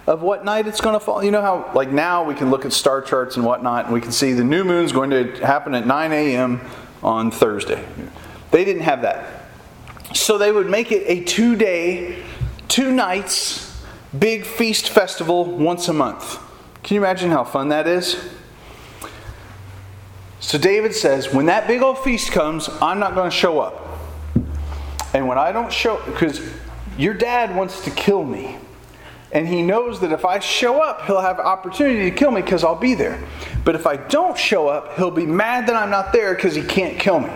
of 0.06 0.22
what 0.22 0.42
night 0.42 0.66
it's 0.66 0.80
going 0.80 0.94
to 0.94 1.00
fall. 1.00 1.22
You 1.22 1.32
know 1.32 1.42
how 1.42 1.70
like 1.74 1.90
now 1.90 2.24
we 2.24 2.34
can 2.34 2.50
look 2.50 2.64
at 2.64 2.72
star 2.72 3.02
charts 3.02 3.36
and 3.36 3.44
whatnot, 3.44 3.84
and 3.84 3.92
we 3.92 4.00
can 4.00 4.10
see 4.10 4.32
the 4.32 4.42
new 4.42 4.64
moon's 4.64 4.90
going 4.90 5.10
to 5.10 5.36
happen 5.46 5.74
at 5.74 5.86
9 5.86 6.12
a.m. 6.12 6.62
on 7.02 7.30
Thursday. 7.30 7.86
They 8.52 8.64
didn't 8.64 8.84
have 8.84 9.02
that. 9.02 9.50
So 10.14 10.38
they 10.38 10.50
would 10.50 10.70
make 10.70 10.92
it 10.92 11.04
a 11.06 11.24
two 11.24 11.56
day, 11.56 12.22
two 12.68 12.90
nights, 12.90 13.84
big 14.18 14.46
feast 14.46 14.88
festival 14.88 15.44
once 15.44 15.88
a 15.88 15.92
month. 15.92 16.40
Can 16.84 16.96
you 16.96 17.00
imagine 17.00 17.30
how 17.30 17.44
fun 17.44 17.70
that 17.70 17.88
is? 17.88 18.22
So 20.38 20.58
David 20.58 20.94
says, 20.94 21.32
when 21.32 21.46
that 21.46 21.66
big 21.66 21.80
old 21.80 21.98
feast 21.98 22.30
comes, 22.30 22.68
I'm 22.82 22.98
not 22.98 23.14
going 23.14 23.30
to 23.30 23.36
show 23.36 23.58
up. 23.58 23.80
And 25.14 25.26
when 25.26 25.38
I 25.38 25.50
don't 25.50 25.72
show, 25.72 26.02
because 26.04 26.46
your 26.98 27.14
dad 27.14 27.56
wants 27.56 27.82
to 27.84 27.90
kill 27.90 28.22
me. 28.22 28.58
And 29.32 29.48
he 29.48 29.62
knows 29.62 30.00
that 30.00 30.12
if 30.12 30.26
I 30.26 30.38
show 30.40 30.82
up, 30.82 31.06
he'll 31.06 31.22
have 31.22 31.40
opportunity 31.40 32.10
to 32.10 32.14
kill 32.14 32.30
me 32.30 32.42
because 32.42 32.62
I'll 32.62 32.74
be 32.78 32.94
there. 32.94 33.18
But 33.64 33.74
if 33.74 33.86
I 33.86 33.96
don't 33.96 34.36
show 34.36 34.68
up, 34.68 34.94
he'll 34.96 35.10
be 35.10 35.24
mad 35.24 35.66
that 35.68 35.76
I'm 35.76 35.90
not 35.90 36.12
there 36.12 36.34
because 36.34 36.54
he 36.54 36.62
can't 36.62 36.98
kill 37.00 37.20
me. 37.20 37.32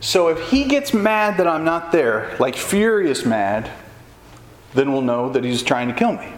So 0.00 0.28
if 0.28 0.50
he 0.50 0.66
gets 0.66 0.92
mad 0.92 1.38
that 1.38 1.48
I'm 1.48 1.64
not 1.64 1.92
there, 1.92 2.36
like 2.38 2.56
furious 2.56 3.24
mad, 3.24 3.70
then 4.74 4.92
we'll 4.92 5.00
know 5.00 5.30
that 5.30 5.42
he's 5.42 5.62
trying 5.62 5.88
to 5.88 5.94
kill 5.94 6.12
me. 6.12 6.35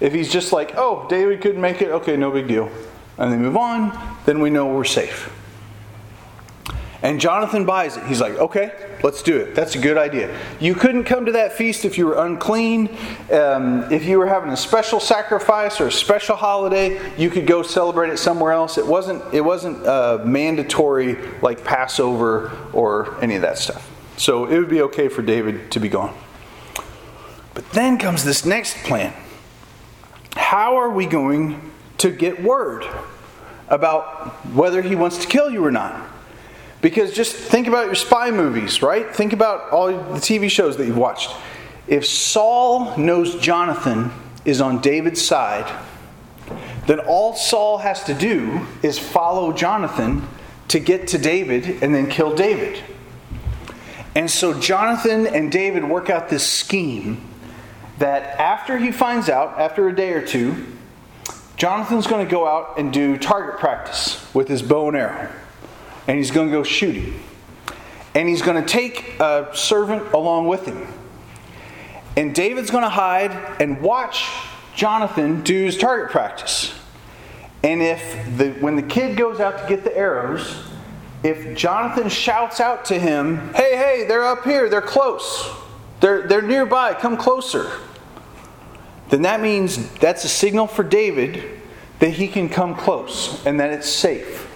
If 0.00 0.12
he's 0.14 0.30
just 0.30 0.52
like, 0.52 0.74
oh, 0.76 1.06
David 1.08 1.40
couldn't 1.42 1.60
make 1.60 1.82
it, 1.82 1.90
okay, 1.90 2.16
no 2.16 2.30
big 2.30 2.48
deal, 2.48 2.70
and 3.18 3.32
they 3.32 3.36
move 3.36 3.56
on, 3.56 4.16
then 4.24 4.40
we 4.40 4.50
know 4.50 4.74
we're 4.74 4.84
safe. 4.84 5.30
And 7.02 7.18
Jonathan 7.18 7.64
buys 7.64 7.96
it. 7.96 8.04
He's 8.04 8.20
like, 8.20 8.34
okay, 8.34 8.72
let's 9.02 9.22
do 9.22 9.38
it. 9.38 9.54
That's 9.54 9.74
a 9.74 9.78
good 9.78 9.96
idea. 9.96 10.36
You 10.60 10.74
couldn't 10.74 11.04
come 11.04 11.24
to 11.26 11.32
that 11.32 11.54
feast 11.54 11.86
if 11.86 11.96
you 11.96 12.06
were 12.06 12.22
unclean. 12.26 12.94
Um, 13.32 13.90
if 13.90 14.04
you 14.04 14.18
were 14.18 14.26
having 14.26 14.50
a 14.50 14.56
special 14.56 15.00
sacrifice 15.00 15.80
or 15.80 15.86
a 15.86 15.92
special 15.92 16.36
holiday, 16.36 17.00
you 17.16 17.30
could 17.30 17.46
go 17.46 17.62
celebrate 17.62 18.10
it 18.10 18.18
somewhere 18.18 18.52
else. 18.52 18.76
It 18.76 18.86
wasn't, 18.86 19.22
it 19.32 19.40
wasn't 19.40 19.86
uh, 19.86 20.18
mandatory 20.26 21.16
like 21.40 21.64
Passover 21.64 22.52
or 22.74 23.18
any 23.22 23.34
of 23.34 23.42
that 23.42 23.56
stuff. 23.56 23.90
So 24.18 24.44
it 24.44 24.58
would 24.58 24.68
be 24.68 24.82
okay 24.82 25.08
for 25.08 25.22
David 25.22 25.70
to 25.70 25.80
be 25.80 25.88
gone. 25.88 26.14
But 27.54 27.70
then 27.70 27.96
comes 27.96 28.24
this 28.24 28.44
next 28.44 28.76
plan. 28.84 29.14
How 30.50 30.78
are 30.78 30.90
we 30.90 31.06
going 31.06 31.60
to 31.98 32.10
get 32.10 32.42
word 32.42 32.84
about 33.68 34.34
whether 34.46 34.82
he 34.82 34.96
wants 34.96 35.18
to 35.18 35.28
kill 35.28 35.48
you 35.48 35.64
or 35.64 35.70
not? 35.70 36.10
Because 36.80 37.12
just 37.12 37.36
think 37.36 37.68
about 37.68 37.86
your 37.86 37.94
spy 37.94 38.32
movies, 38.32 38.82
right? 38.82 39.14
Think 39.14 39.32
about 39.32 39.70
all 39.70 39.86
the 39.92 40.18
TV 40.18 40.50
shows 40.50 40.76
that 40.78 40.86
you've 40.86 40.96
watched. 40.96 41.30
If 41.86 42.04
Saul 42.04 42.98
knows 42.98 43.36
Jonathan 43.36 44.10
is 44.44 44.60
on 44.60 44.80
David's 44.80 45.24
side, 45.24 45.72
then 46.88 46.98
all 46.98 47.36
Saul 47.36 47.78
has 47.78 48.02
to 48.02 48.14
do 48.14 48.66
is 48.82 48.98
follow 48.98 49.52
Jonathan 49.52 50.26
to 50.66 50.80
get 50.80 51.06
to 51.06 51.18
David 51.18 51.80
and 51.80 51.94
then 51.94 52.10
kill 52.10 52.34
David. 52.34 52.82
And 54.16 54.28
so 54.28 54.58
Jonathan 54.58 55.28
and 55.28 55.52
David 55.52 55.84
work 55.84 56.10
out 56.10 56.28
this 56.28 56.44
scheme 56.44 57.29
that 58.00 58.38
after 58.40 58.76
he 58.76 58.92
finds 58.92 59.28
out, 59.28 59.58
after 59.58 59.88
a 59.88 59.94
day 59.94 60.12
or 60.12 60.26
two, 60.26 60.66
Jonathan's 61.56 62.06
going 62.06 62.26
to 62.26 62.30
go 62.30 62.46
out 62.48 62.78
and 62.78 62.92
do 62.92 63.16
target 63.16 63.60
practice 63.60 64.34
with 64.34 64.48
his 64.48 64.62
bow 64.62 64.88
and 64.88 64.96
arrow 64.96 65.30
and 66.08 66.18
he's 66.18 66.32
going 66.32 66.48
to 66.48 66.52
go 66.52 66.64
shooting. 66.64 67.22
And 68.16 68.28
he's 68.28 68.42
going 68.42 68.60
to 68.60 68.68
take 68.68 69.20
a 69.20 69.50
servant 69.54 70.12
along 70.12 70.48
with 70.48 70.66
him. 70.66 70.84
And 72.16 72.34
David's 72.34 72.70
going 72.70 72.82
to 72.82 72.88
hide 72.88 73.30
and 73.60 73.80
watch 73.80 74.28
Jonathan 74.74 75.42
do 75.42 75.64
his 75.64 75.78
target 75.78 76.10
practice. 76.10 76.74
And 77.62 77.80
if 77.80 78.36
the, 78.36 78.50
when 78.54 78.74
the 78.74 78.82
kid 78.82 79.16
goes 79.16 79.38
out 79.38 79.60
to 79.60 79.68
get 79.68 79.84
the 79.84 79.96
arrows, 79.96 80.64
if 81.22 81.56
Jonathan 81.56 82.08
shouts 82.08 82.58
out 82.58 82.86
to 82.86 82.98
him, 82.98 83.54
hey, 83.54 83.76
hey, 83.76 84.04
they're 84.08 84.26
up 84.26 84.42
here, 84.42 84.68
they're 84.68 84.80
close, 84.80 85.48
they're, 86.00 86.26
they're 86.26 86.42
nearby, 86.42 86.94
come 86.94 87.16
closer, 87.16 87.70
then 89.10 89.22
that 89.22 89.40
means 89.40 89.90
that's 89.94 90.24
a 90.24 90.28
signal 90.28 90.66
for 90.66 90.82
David 90.82 91.60
that 91.98 92.10
he 92.10 92.28
can 92.28 92.48
come 92.48 92.74
close 92.74 93.44
and 93.44 93.60
that 93.60 93.72
it's 93.72 93.88
safe. 93.88 94.46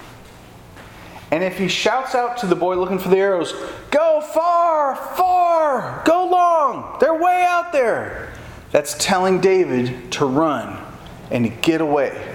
And 1.31 1.43
if 1.43 1.59
he 1.59 1.69
shouts 1.69 2.15
out 2.15 2.39
to 2.39 2.47
the 2.47 2.55
boy 2.55 2.77
looking 2.77 2.99
for 2.99 3.09
the 3.09 3.17
arrows, 3.19 3.53
Go 3.91 4.21
far, 4.21 4.95
far, 4.95 6.03
go 6.05 6.27
long, 6.27 6.97
they're 7.01 7.15
way 7.15 7.45
out 7.49 7.73
there. 7.73 8.33
That's 8.71 8.97
telling 8.99 9.41
David 9.41 10.13
to 10.13 10.27
run 10.27 10.85
and 11.31 11.45
to 11.45 11.51
get 11.51 11.81
away. 11.81 12.35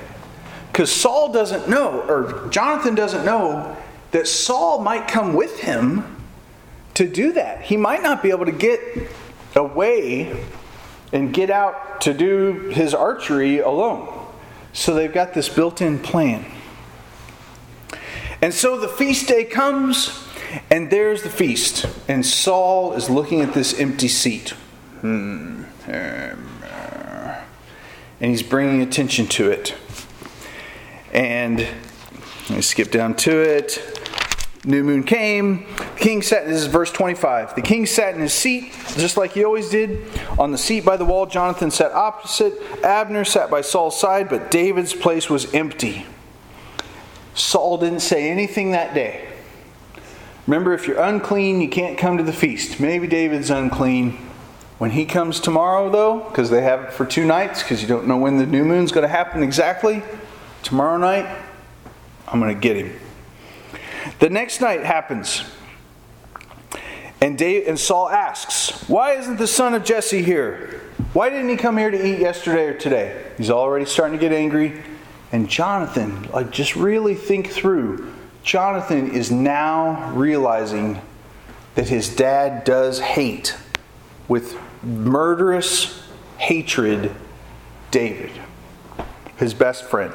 Because 0.71 0.91
Saul 0.91 1.31
doesn't 1.31 1.69
know, 1.69 2.01
or 2.07 2.47
Jonathan 2.49 2.95
doesn't 2.95 3.25
know, 3.25 3.75
that 4.11 4.27
Saul 4.27 4.81
might 4.81 5.07
come 5.07 5.33
with 5.33 5.59
him 5.59 6.17
to 6.93 7.07
do 7.07 7.33
that. 7.33 7.61
He 7.61 7.77
might 7.77 8.01
not 8.01 8.23
be 8.23 8.29
able 8.29 8.45
to 8.45 8.51
get 8.51 8.79
away 9.55 10.45
and 11.11 11.33
get 11.33 11.49
out 11.49 12.01
to 12.01 12.13
do 12.13 12.69
his 12.69 12.93
archery 12.93 13.59
alone. 13.59 14.27
So 14.73 14.93
they've 14.93 15.13
got 15.13 15.33
this 15.33 15.49
built 15.49 15.81
in 15.81 15.99
plan. 15.99 16.45
And 18.41 18.53
so 18.53 18.79
the 18.79 18.87
feast 18.87 19.27
day 19.27 19.43
comes, 19.43 20.25
and 20.69 20.89
there's 20.89 21.23
the 21.23 21.29
feast. 21.29 21.85
And 22.07 22.25
Saul 22.25 22.93
is 22.93 23.09
looking 23.09 23.41
at 23.41 23.53
this 23.53 23.77
empty 23.79 24.07
seat. 24.07 24.51
Hmm. 25.01 25.63
And 28.21 28.31
he's 28.31 28.43
bringing 28.43 28.81
attention 28.81 29.27
to 29.27 29.49
it. 29.49 29.75
And 31.11 31.59
let 31.59 32.49
me 32.49 32.61
skip 32.61 32.91
down 32.91 33.15
to 33.15 33.31
it. 33.31 33.98
New 34.65 34.83
moon 34.83 35.03
came. 35.03 35.65
The 35.77 35.99
king 35.99 36.21
sat, 36.21 36.45
this 36.45 36.57
is 36.57 36.65
verse 36.65 36.91
25. 36.91 37.55
The 37.55 37.61
king 37.61 37.85
sat 37.85 38.15
in 38.15 38.21
his 38.21 38.33
seat, 38.33 38.73
just 38.97 39.15
like 39.15 39.31
he 39.31 39.45
always 39.45 39.69
did. 39.69 40.05
On 40.37 40.51
the 40.51 40.57
seat 40.57 40.83
by 40.83 40.97
the 40.97 41.05
wall, 41.05 41.25
Jonathan 41.25 41.71
sat 41.71 41.93
opposite. 41.93 42.53
Abner 42.83 43.23
sat 43.23 43.49
by 43.49 43.61
Saul's 43.61 43.99
side, 43.99 44.27
but 44.27 44.51
David's 44.51 44.93
place 44.93 45.29
was 45.29 45.53
empty. 45.53 46.05
Saul 47.35 47.77
didn't 47.77 48.01
say 48.01 48.29
anything 48.29 48.71
that 48.71 48.93
day. 48.93 49.29
Remember, 50.45 50.73
if 50.73 50.87
you're 50.87 50.99
unclean, 50.99 51.61
you 51.61 51.69
can't 51.69 51.97
come 51.97 52.17
to 52.17 52.23
the 52.23 52.33
feast. 52.33 52.81
Maybe 52.81 53.07
David's 53.07 53.49
unclean. 53.49 54.17
When 54.77 54.91
he 54.91 55.05
comes 55.05 55.39
tomorrow, 55.39 55.89
though, 55.89 56.19
because 56.19 56.49
they 56.49 56.61
have 56.61 56.81
it 56.85 56.93
for 56.93 57.05
two 57.05 57.25
nights, 57.25 57.61
because 57.61 57.81
you 57.81 57.87
don't 57.87 58.07
know 58.07 58.17
when 58.17 58.37
the 58.37 58.45
new 58.45 58.65
moon's 58.65 58.91
going 58.91 59.03
to 59.03 59.09
happen 59.09 59.41
exactly, 59.41 60.03
tomorrow 60.63 60.97
night, 60.97 61.27
I'm 62.27 62.39
going 62.39 62.53
to 62.53 62.59
get 62.59 62.75
him. 62.75 62.99
The 64.19 64.29
next 64.29 64.61
night 64.61 64.83
happens. 64.83 65.43
And, 67.21 67.37
Dave, 67.37 67.67
and 67.67 67.79
Saul 67.79 68.09
asks, 68.09 68.87
Why 68.87 69.13
isn't 69.13 69.37
the 69.37 69.47
son 69.47 69.73
of 69.73 69.83
Jesse 69.83 70.21
here? 70.21 70.81
Why 71.13 71.29
didn't 71.29 71.49
he 71.49 71.57
come 71.57 71.77
here 71.77 71.91
to 71.91 72.07
eat 72.07 72.19
yesterday 72.19 72.67
or 72.67 72.73
today? 72.73 73.31
He's 73.37 73.49
already 73.49 73.85
starting 73.85 74.17
to 74.17 74.21
get 74.21 74.31
angry. 74.31 74.81
And 75.31 75.49
Jonathan, 75.49 76.29
like, 76.31 76.51
just 76.51 76.75
really 76.75 77.15
think 77.15 77.49
through. 77.49 78.13
Jonathan 78.43 79.11
is 79.11 79.31
now 79.31 80.11
realizing 80.13 81.01
that 81.75 81.89
his 81.89 82.15
dad 82.15 82.63
does 82.63 82.99
hate 82.99 83.55
with 84.27 84.57
murderous 84.81 86.03
hatred 86.37 87.13
David, 87.91 88.31
his 89.37 89.53
best 89.53 89.83
friend. 89.85 90.13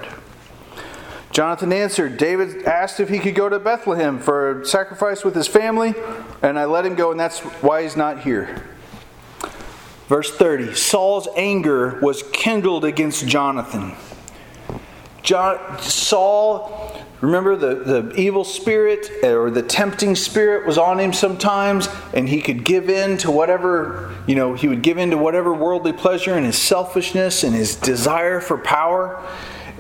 Jonathan 1.34 1.72
answered, 1.72 2.16
David 2.16 2.62
asked 2.62 3.00
if 3.00 3.08
he 3.08 3.18
could 3.18 3.34
go 3.34 3.48
to 3.48 3.58
Bethlehem 3.58 4.20
for 4.20 4.60
a 4.60 4.64
sacrifice 4.64 5.24
with 5.24 5.34
his 5.34 5.48
family, 5.48 5.92
and 6.42 6.56
I 6.56 6.64
let 6.64 6.86
him 6.86 6.94
go, 6.94 7.10
and 7.10 7.18
that's 7.18 7.40
why 7.40 7.82
he's 7.82 7.96
not 7.96 8.20
here. 8.20 8.62
Verse 10.06 10.30
30 10.30 10.74
Saul's 10.76 11.26
anger 11.36 11.98
was 12.00 12.22
kindled 12.32 12.84
against 12.84 13.26
Jonathan. 13.26 13.96
John, 15.24 15.80
Saul 15.80 17.04
Remember, 17.24 17.56
the, 17.56 17.76
the 17.76 18.14
evil 18.20 18.44
spirit 18.44 19.10
or 19.24 19.50
the 19.50 19.62
tempting 19.62 20.14
spirit 20.14 20.66
was 20.66 20.76
on 20.76 21.00
him 21.00 21.14
sometimes, 21.14 21.88
and 22.12 22.28
he 22.28 22.42
could 22.42 22.64
give 22.64 22.90
in 22.90 23.16
to 23.18 23.30
whatever, 23.30 24.14
you 24.26 24.34
know, 24.34 24.52
he 24.52 24.68
would 24.68 24.82
give 24.82 24.98
in 24.98 25.10
to 25.10 25.16
whatever 25.16 25.54
worldly 25.54 25.94
pleasure 25.94 26.34
and 26.34 26.44
his 26.44 26.58
selfishness 26.58 27.42
and 27.42 27.54
his 27.54 27.76
desire 27.76 28.40
for 28.40 28.58
power. 28.58 29.26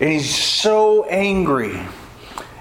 And 0.00 0.10
he's 0.10 0.34
so 0.34 1.04
angry. 1.04 1.78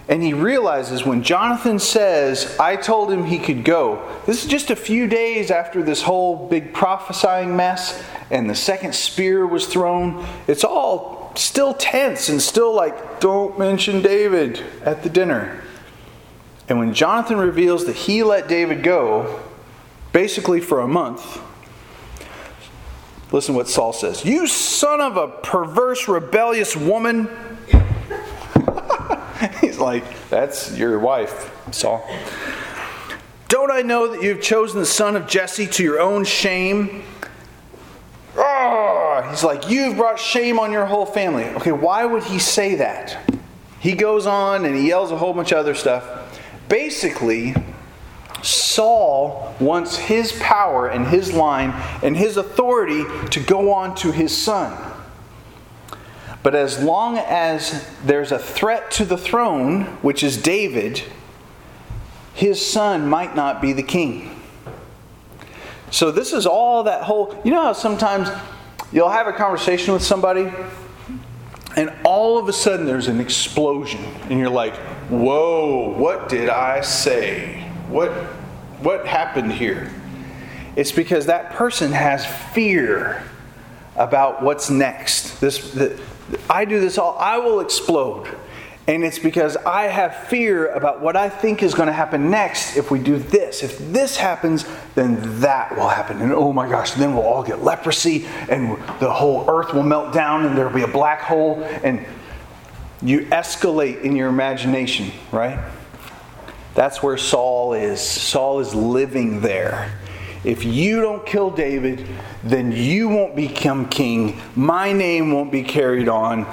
And 0.09 0.21
he 0.21 0.33
realizes 0.33 1.05
when 1.05 1.23
Jonathan 1.23 1.79
says, 1.79 2.57
I 2.59 2.75
told 2.75 3.11
him 3.11 3.25
he 3.25 3.39
could 3.39 3.63
go, 3.63 4.07
this 4.25 4.43
is 4.43 4.49
just 4.49 4.69
a 4.69 4.75
few 4.75 5.07
days 5.07 5.49
after 5.49 5.81
this 5.81 6.01
whole 6.01 6.47
big 6.47 6.73
prophesying 6.73 7.55
mess 7.55 8.03
and 8.29 8.49
the 8.49 8.55
second 8.55 8.93
spear 8.93 9.47
was 9.47 9.65
thrown. 9.65 10.25
It's 10.47 10.63
all 10.63 11.31
still 11.35 11.73
tense 11.73 12.29
and 12.29 12.41
still 12.41 12.73
like, 12.75 13.19
don't 13.19 13.57
mention 13.57 14.01
David 14.01 14.61
at 14.83 15.03
the 15.03 15.09
dinner. 15.09 15.61
And 16.67 16.79
when 16.79 16.93
Jonathan 16.93 17.37
reveals 17.37 17.85
that 17.85 17.95
he 17.95 18.23
let 18.23 18.47
David 18.47 18.83
go, 18.83 19.41
basically 20.11 20.59
for 20.59 20.81
a 20.81 20.87
month, 20.87 21.41
listen 23.33 23.53
to 23.53 23.57
what 23.57 23.67
Saul 23.67 23.91
says 23.91 24.23
You 24.23 24.47
son 24.47 25.01
of 25.01 25.17
a 25.17 25.27
perverse, 25.27 26.07
rebellious 26.07 26.77
woman. 26.77 27.27
He's 29.59 29.79
like, 29.79 30.05
That's 30.29 30.77
your 30.77 30.97
wife, 30.99 31.51
Saul. 31.73 32.07
Don't 33.49 33.71
I 33.71 33.81
know 33.81 34.07
that 34.07 34.23
you've 34.23 34.41
chosen 34.41 34.79
the 34.79 34.85
son 34.85 35.15
of 35.15 35.27
Jesse 35.27 35.67
to 35.67 35.83
your 35.83 35.99
own 35.99 36.23
shame? 36.23 37.03
Oh, 38.35 39.27
he's 39.29 39.43
like, 39.43 39.69
You've 39.69 39.97
brought 39.97 40.17
shame 40.17 40.59
on 40.59 40.71
your 40.71 40.85
whole 40.85 41.05
family. 41.05 41.43
Okay, 41.45 41.71
why 41.71 42.05
would 42.05 42.23
he 42.23 42.39
say 42.39 42.75
that? 42.75 43.17
He 43.79 43.93
goes 43.93 44.25
on 44.25 44.63
and 44.63 44.75
he 44.75 44.87
yells 44.87 45.11
a 45.11 45.17
whole 45.17 45.33
bunch 45.33 45.51
of 45.51 45.57
other 45.57 45.75
stuff. 45.75 46.39
Basically, 46.69 47.53
Saul 48.43 49.55
wants 49.59 49.95
his 49.95 50.33
power 50.33 50.87
and 50.87 51.07
his 51.07 51.33
line 51.33 51.71
and 52.03 52.15
his 52.15 52.37
authority 52.37 53.05
to 53.29 53.39
go 53.39 53.71
on 53.73 53.95
to 53.95 54.11
his 54.11 54.37
son. 54.37 54.77
But 56.43 56.53
as 56.53 56.83
long 56.83 57.17
as 57.17 57.89
there's 58.05 58.33
a 58.33 58.37
threat 58.37 58.91
to 58.91 59.05
the 59.05 59.17
throne, 59.17 59.83
which 60.01 60.23
is 60.23 60.35
David, 60.35 61.01
his 62.33 62.63
son 62.63 63.07
might 63.07 63.33
not 63.33 63.61
be 63.61 63.71
the 63.71 63.83
king. 63.83 64.29
So, 65.89 66.11
this 66.11 66.33
is 66.33 66.45
all 66.45 66.83
that 66.83 67.03
whole. 67.03 67.39
You 67.45 67.51
know 67.51 67.61
how 67.61 67.73
sometimes 67.73 68.27
you'll 68.91 69.09
have 69.09 69.27
a 69.27 69.31
conversation 69.31 69.93
with 69.93 70.03
somebody, 70.03 70.51
and 71.77 71.93
all 72.03 72.37
of 72.39 72.49
a 72.49 72.53
sudden 72.53 72.87
there's 72.87 73.07
an 73.07 73.21
explosion, 73.21 74.03
and 74.29 74.39
you're 74.39 74.49
like, 74.49 74.75
whoa, 75.09 75.93
what 75.95 76.29
did 76.29 76.49
I 76.49 76.81
say? 76.81 77.62
What, 77.93 78.09
what 78.81 79.05
happened 79.05 79.51
here? 79.51 79.91
It's 80.75 80.91
because 80.91 81.27
that 81.27 81.51
person 81.51 81.91
has 81.91 82.25
fear 82.25 83.21
about 83.95 84.41
what's 84.41 84.71
next. 84.71 85.39
This, 85.39 85.71
the, 85.73 86.01
I 86.49 86.65
do 86.65 86.79
this 86.79 86.97
all, 86.97 87.15
I 87.19 87.37
will 87.37 87.59
explode. 87.59 88.35
And 88.87 89.03
it's 89.05 89.19
because 89.19 89.57
I 89.57 89.83
have 89.83 90.15
fear 90.27 90.69
about 90.69 91.01
what 91.01 91.15
I 91.15 91.29
think 91.29 91.61
is 91.61 91.75
going 91.75 91.85
to 91.85 91.93
happen 91.93 92.31
next 92.31 92.77
if 92.77 92.89
we 92.89 92.97
do 92.97 93.19
this. 93.19 93.61
If 93.61 93.77
this 93.93 94.17
happens, 94.17 94.65
then 94.95 95.41
that 95.41 95.77
will 95.77 95.87
happen. 95.87 96.19
And 96.19 96.33
oh 96.33 96.51
my 96.51 96.67
gosh, 96.67 96.93
then 96.93 97.13
we'll 97.13 97.21
all 97.21 97.43
get 97.43 97.63
leprosy 97.63 98.25
and 98.49 98.71
the 98.99 99.13
whole 99.13 99.47
earth 99.47 99.71
will 99.71 99.83
melt 99.83 100.13
down 100.13 100.47
and 100.47 100.57
there'll 100.57 100.73
be 100.73 100.81
a 100.81 100.87
black 100.87 101.21
hole. 101.21 101.63
And 101.83 102.03
you 103.03 103.27
escalate 103.27 104.01
in 104.01 104.15
your 104.15 104.29
imagination, 104.29 105.11
right? 105.31 105.59
That's 106.73 107.03
where 107.03 107.17
Saul 107.17 107.73
is. 107.73 108.01
Saul 108.01 108.59
is 108.59 108.73
living 108.73 109.41
there. 109.41 109.97
If 110.43 110.65
you 110.65 111.01
don't 111.01 111.25
kill 111.25 111.49
David, 111.49 112.05
then 112.43 112.71
you 112.71 113.07
won't 113.07 113.35
become 113.35 113.87
king. 113.87 114.41
My 114.55 114.91
name 114.91 115.31
won't 115.31 115.51
be 115.51 115.63
carried 115.63 116.09
on. 116.09 116.45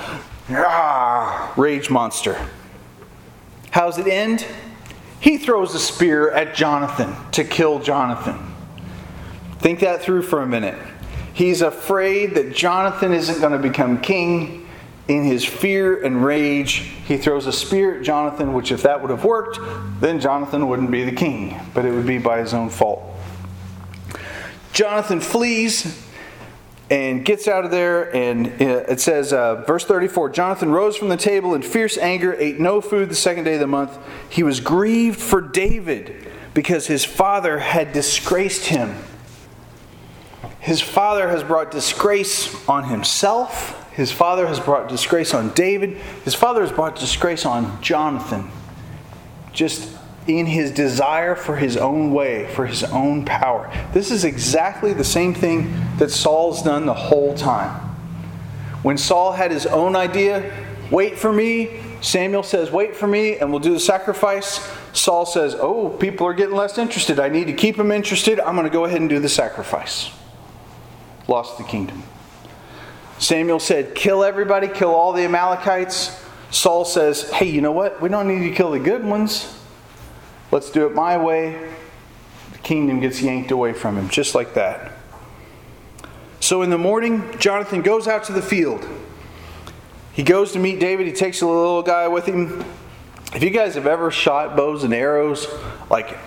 Ah, 0.51 1.53
rage 1.57 1.91
monster. 1.91 2.39
How's 3.71 3.99
it 3.99 4.07
end? 4.07 4.47
He 5.21 5.39
throws 5.39 5.75
a 5.75 5.79
spear 5.79 6.31
at 6.31 6.55
Jonathan 6.55 7.15
to 7.33 7.45
kill 7.45 7.79
Jonathan. 7.79 8.39
Think 9.59 9.81
that 9.81 10.03
through 10.03 10.23
for 10.23 10.43
a 10.43 10.47
minute. 10.47 10.79
He's 11.35 11.63
afraid 11.63 12.35
that 12.35 12.55
Jonathan 12.55 13.13
isn't 13.13 13.41
going 13.41 13.53
to 13.53 13.59
become 13.59 14.01
king. 14.01 14.60
In 15.11 15.25
his 15.25 15.45
fear 15.45 16.05
and 16.05 16.25
rage, 16.25 16.89
he 17.09 17.17
throws 17.17 17.49
a 17.49 17.53
spear 17.53 17.97
at 17.97 18.05
Jonathan, 18.05 18.53
which, 18.53 18.71
if 18.71 18.83
that 18.83 19.03
would 19.03 19.11
have 19.11 19.25
worked, 19.25 19.59
then 20.01 20.21
Jonathan 20.21 20.69
wouldn't 20.69 20.93
be 20.93 21.05
the 21.05 21.11
king, 21.11 21.61
but 21.75 21.85
it 21.85 21.91
would 21.91 22.07
be 22.07 22.19
by 22.19 22.39
his 22.39 22.55
own 22.55 22.71
fault. 22.71 23.03
Jonathan 24.73 25.21
flees 25.21 26.07
and 26.91 27.25
gets 27.25 27.49
out 27.49 27.65
of 27.65 27.73
there. 27.73 28.15
And 28.15 28.47
it 28.61 29.01
says, 29.01 29.33
uh, 29.33 29.65
verse 29.67 29.85
34 29.85 30.31
Jonathan 30.31 30.71
rose 30.71 30.97
from 30.97 31.09
the 31.09 31.17
table 31.17 31.55
in 31.55 31.63
fierce 31.63 31.99
anger, 31.99 32.35
ate 32.35 32.61
no 32.61 32.81
food 32.81 33.09
the 33.09 33.17
second 33.17 33.43
day 33.43 33.55
of 33.55 33.61
the 33.61 33.67
month. 33.67 33.99
He 34.29 34.45
was 34.45 34.61
grieved 34.61 35.21
for 35.21 35.41
David 35.41 36.29
because 36.55 36.87
his 36.87 37.05
father 37.05 37.59
had 37.59 37.93
disgraced 37.93 38.67
him. 38.67 38.95
His 40.61 40.81
father 40.81 41.29
has 41.29 41.43
brought 41.43 41.73
disgrace 41.73 42.69
on 42.69 42.85
himself. 42.85 43.77
His 44.01 44.11
father 44.11 44.47
has 44.47 44.59
brought 44.59 44.89
disgrace 44.89 45.35
on 45.35 45.51
David. 45.51 45.99
His 46.25 46.35
father 46.35 46.63
has 46.63 46.73
brought 46.73 46.99
disgrace 46.99 47.45
on 47.45 47.83
Jonathan. 47.83 48.51
Just 49.53 49.95
in 50.27 50.47
his 50.47 50.71
desire 50.71 51.35
for 51.35 51.57
his 51.57 51.77
own 51.77 52.11
way, 52.11 52.47
for 52.55 52.65
his 52.65 52.83
own 52.83 53.27
power. 53.27 53.71
This 53.93 54.11
is 54.11 54.25
exactly 54.25 54.95
the 54.95 55.05
same 55.05 55.35
thing 55.35 55.75
that 55.99 56.11
Saul's 56.11 56.63
done 56.63 56.87
the 56.87 56.95
whole 56.95 57.35
time. 57.35 57.75
When 58.83 58.97
Saul 58.97 59.33
had 59.33 59.51
his 59.51 59.67
own 59.67 59.95
idea, 59.95 60.51
wait 60.91 61.19
for 61.19 61.31
me, 61.31 61.69
Samuel 62.01 62.43
says, 62.43 62.71
wait 62.71 62.97
for 62.97 63.07
me, 63.07 63.37
and 63.37 63.51
we'll 63.51 63.61
do 63.61 63.75
the 63.75 63.81
sacrifice. 63.81 64.67
Saul 64.95 65.27
says, 65.27 65.55
oh, 65.55 65.91
people 65.91 66.27
are 66.27 66.33
getting 66.33 66.57
less 66.57 66.79
interested. 66.79 67.21
I 67.21 67.29
need 67.29 67.49
to 67.49 67.53
keep 67.53 67.77
them 67.77 67.93
interested. 67.93 68.41
I'm 68.41 68.55
going 68.55 68.65
to 68.65 68.73
go 68.73 68.87
ahead 68.87 69.03
and 69.03 69.11
do 69.11 69.19
the 69.19 69.29
sacrifice. 69.29 70.11
Lost 71.29 71.59
the 71.59 71.65
kingdom. 71.65 72.03
Samuel 73.21 73.61
said, 73.61 73.95
kill 73.95 74.25
everybody, 74.25 74.67
kill 74.67 74.95
all 74.95 75.13
the 75.13 75.23
Amalekites. 75.25 76.25
Saul 76.51 76.87
says, 76.87 77.31
hey, 77.31 77.51
you 77.51 77.61
know 77.61 77.71
what? 77.71 78.01
We 78.01 78.09
don't 78.09 78.27
need 78.27 78.49
to 78.49 78.55
kill 78.55 78.71
the 78.71 78.81
good 78.81 79.05
ones. 79.05 79.57
Let's 80.51 80.71
do 80.71 80.87
it 80.87 80.95
my 80.95 81.19
way. 81.19 81.71
The 82.53 82.59
kingdom 82.59 82.99
gets 82.99 83.21
yanked 83.21 83.51
away 83.51 83.75
from 83.75 83.99
him, 83.99 84.09
just 84.09 84.35
like 84.35 84.55
that. 84.55 84.93
So 86.41 86.63
in 86.63 86.71
the 86.71 86.79
morning, 86.79 87.39
Jonathan 87.39 87.83
goes 87.83 88.09
out 88.09 88.25
to 88.25 88.33
the 88.33 88.41
field. 88.41 88.89
He 90.15 90.23
goes 90.23 90.53
to 90.53 90.59
meet 90.59 90.81
David. 90.81 91.07
He 91.07 91.13
takes 91.13 91.43
a 91.43 91.47
little 91.47 91.83
guy 91.83 92.09
with 92.09 92.25
him. 92.25 92.65
If 93.35 93.43
you 93.43 93.51
guys 93.51 93.75
have 93.75 93.87
ever 93.87 94.11
shot 94.11 94.57
bows 94.57 94.83
and 94.83 94.95
arrows, 94.95 95.47
like 95.91 96.19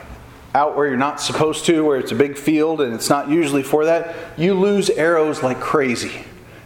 out 0.53 0.77
where 0.77 0.87
you're 0.87 0.95
not 0.95 1.19
supposed 1.19 1.65
to, 1.65 1.83
where 1.83 1.97
it's 1.97 2.11
a 2.11 2.15
big 2.15 2.37
field 2.37 2.81
and 2.81 2.93
it's 2.93 3.09
not 3.09 3.29
usually 3.29 3.63
for 3.63 3.85
that, 3.85 4.15
you 4.37 4.53
lose 4.53 4.91
arrows 4.91 5.41
like 5.41 5.59
crazy. 5.59 6.23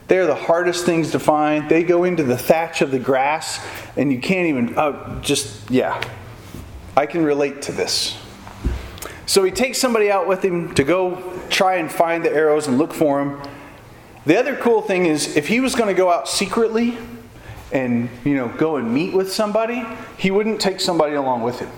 They're 0.07 0.25
the 0.25 0.35
hardest 0.35 0.85
things 0.85 1.11
to 1.11 1.19
find. 1.19 1.69
They 1.69 1.83
go 1.83 2.03
into 2.05 2.23
the 2.23 2.37
thatch 2.37 2.81
of 2.81 2.91
the 2.91 2.99
grass, 2.99 3.65
and 3.97 4.11
you 4.11 4.19
can't 4.19 4.47
even, 4.47 4.77
uh, 4.77 5.21
just, 5.21 5.69
yeah, 5.69 6.01
I 6.95 7.05
can 7.05 7.25
relate 7.25 7.61
to 7.63 7.71
this. 7.71 8.17
So 9.25 9.43
he 9.43 9.51
takes 9.51 9.77
somebody 9.77 10.09
out 10.09 10.27
with 10.27 10.43
him 10.43 10.73
to 10.75 10.83
go 10.85 11.21
try 11.49 11.75
and 11.75 11.91
find 11.91 12.23
the 12.23 12.31
arrows 12.31 12.67
and 12.67 12.77
look 12.77 12.93
for 12.93 13.19
them. 13.19 13.41
The 14.25 14.37
other 14.39 14.55
cool 14.55 14.81
thing 14.81 15.05
is 15.05 15.35
if 15.35 15.47
he 15.47 15.59
was 15.59 15.75
going 15.75 15.93
to 15.93 15.97
go 15.97 16.09
out 16.09 16.29
secretly 16.29 16.97
and, 17.73 18.09
you 18.23 18.35
know, 18.35 18.47
go 18.47 18.77
and 18.77 18.93
meet 18.93 19.13
with 19.13 19.31
somebody, 19.31 19.85
he 20.17 20.31
wouldn't 20.31 20.61
take 20.61 20.79
somebody 20.79 21.15
along 21.15 21.43
with 21.43 21.59
him. 21.59 21.69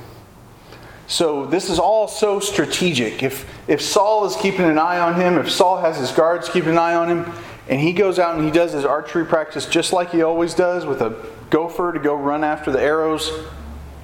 So 1.08 1.48
this 1.48 1.72
is 1.72 1.80
all 1.80 2.08
so 2.08 2.39
strategic. 2.39 3.24
If 3.24 3.52
if 3.68 3.82
Saul 3.82 4.26
is 4.26 4.36
keeping 4.36 4.65
an 4.65 4.78
eye 4.78 5.00
on 5.00 5.15
him, 5.15 5.39
if 5.39 5.50
Saul 5.50 5.82
has 5.82 5.98
his 5.98 6.12
guards 6.12 6.48
keeping 6.50 6.70
an 6.70 6.78
eye 6.78 6.94
on 6.94 7.08
him, 7.10 7.34
and 7.69 7.79
he 7.79 7.93
goes 7.93 8.17
out 8.17 8.36
and 8.36 8.43
he 8.43 8.51
does 8.51 8.73
his 8.73 8.84
archery 8.84 9.25
practice 9.25 9.67
just 9.67 9.93
like 9.93 10.10
he 10.10 10.23
always 10.23 10.55
does 10.55 10.86
with 10.86 11.01
a 11.01 11.15
gopher 11.51 11.93
to 11.93 11.99
go 11.99 12.15
run 12.15 12.43
after 12.43 12.71
the 12.71 12.82
arrows, 12.82 13.32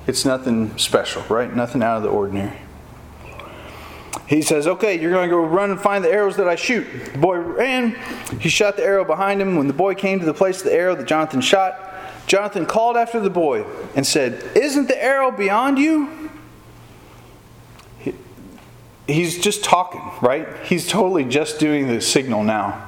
it's 0.06 0.24
nothing 0.24 0.78
special, 0.78 1.24
right? 1.30 1.54
Nothing 1.54 1.82
out 1.82 1.98
of 1.98 2.04
the 2.04 2.10
ordinary. 2.10 2.60
He 4.28 4.44
says, 4.44 4.68
Okay, 4.68 5.00
you're 5.00 5.12
going 5.12 5.28
to 5.28 5.36
go 5.36 5.44
run 5.44 5.72
and 5.72 5.82
find 5.82 6.04
the 6.04 6.12
arrows 6.12 6.38
that 6.38 6.48
I 6.48 6.56
shoot. 6.56 6.86
The 7.14 7.18
boy 7.18 7.38
ran. 7.38 7.96
He 8.40 8.50
shot 8.50 8.78
the 8.78 8.84
arrow 8.84 9.04
behind 9.04 9.42
him. 9.42 9.56
When 9.56 9.68
the 9.68 9.74
boy 9.74 9.96
came 9.96 10.20
to 10.20 10.26
the 10.26 10.34
place 10.34 10.60
of 10.60 10.66
the 10.66 10.74
arrow 10.74 10.96
that 10.96 11.08
Jonathan 11.08 11.42
shot, 11.42 11.80
Jonathan 12.28 12.66
called 12.66 12.98
after 12.98 13.20
the 13.20 13.30
boy 13.30 13.66
and 13.96 14.06
said, 14.06 14.44
Isn't 14.56 14.88
the 14.88 15.04
arrow 15.04 15.32
beyond 15.32 15.80
you? 15.80 16.26
he's 19.08 19.40
just 19.40 19.64
talking, 19.64 20.02
right? 20.22 20.48
He's 20.64 20.88
totally 20.88 21.26
just 21.26 21.60
doing 21.60 21.88
the 21.88 22.02
signal 22.02 22.44
now. 22.44 22.85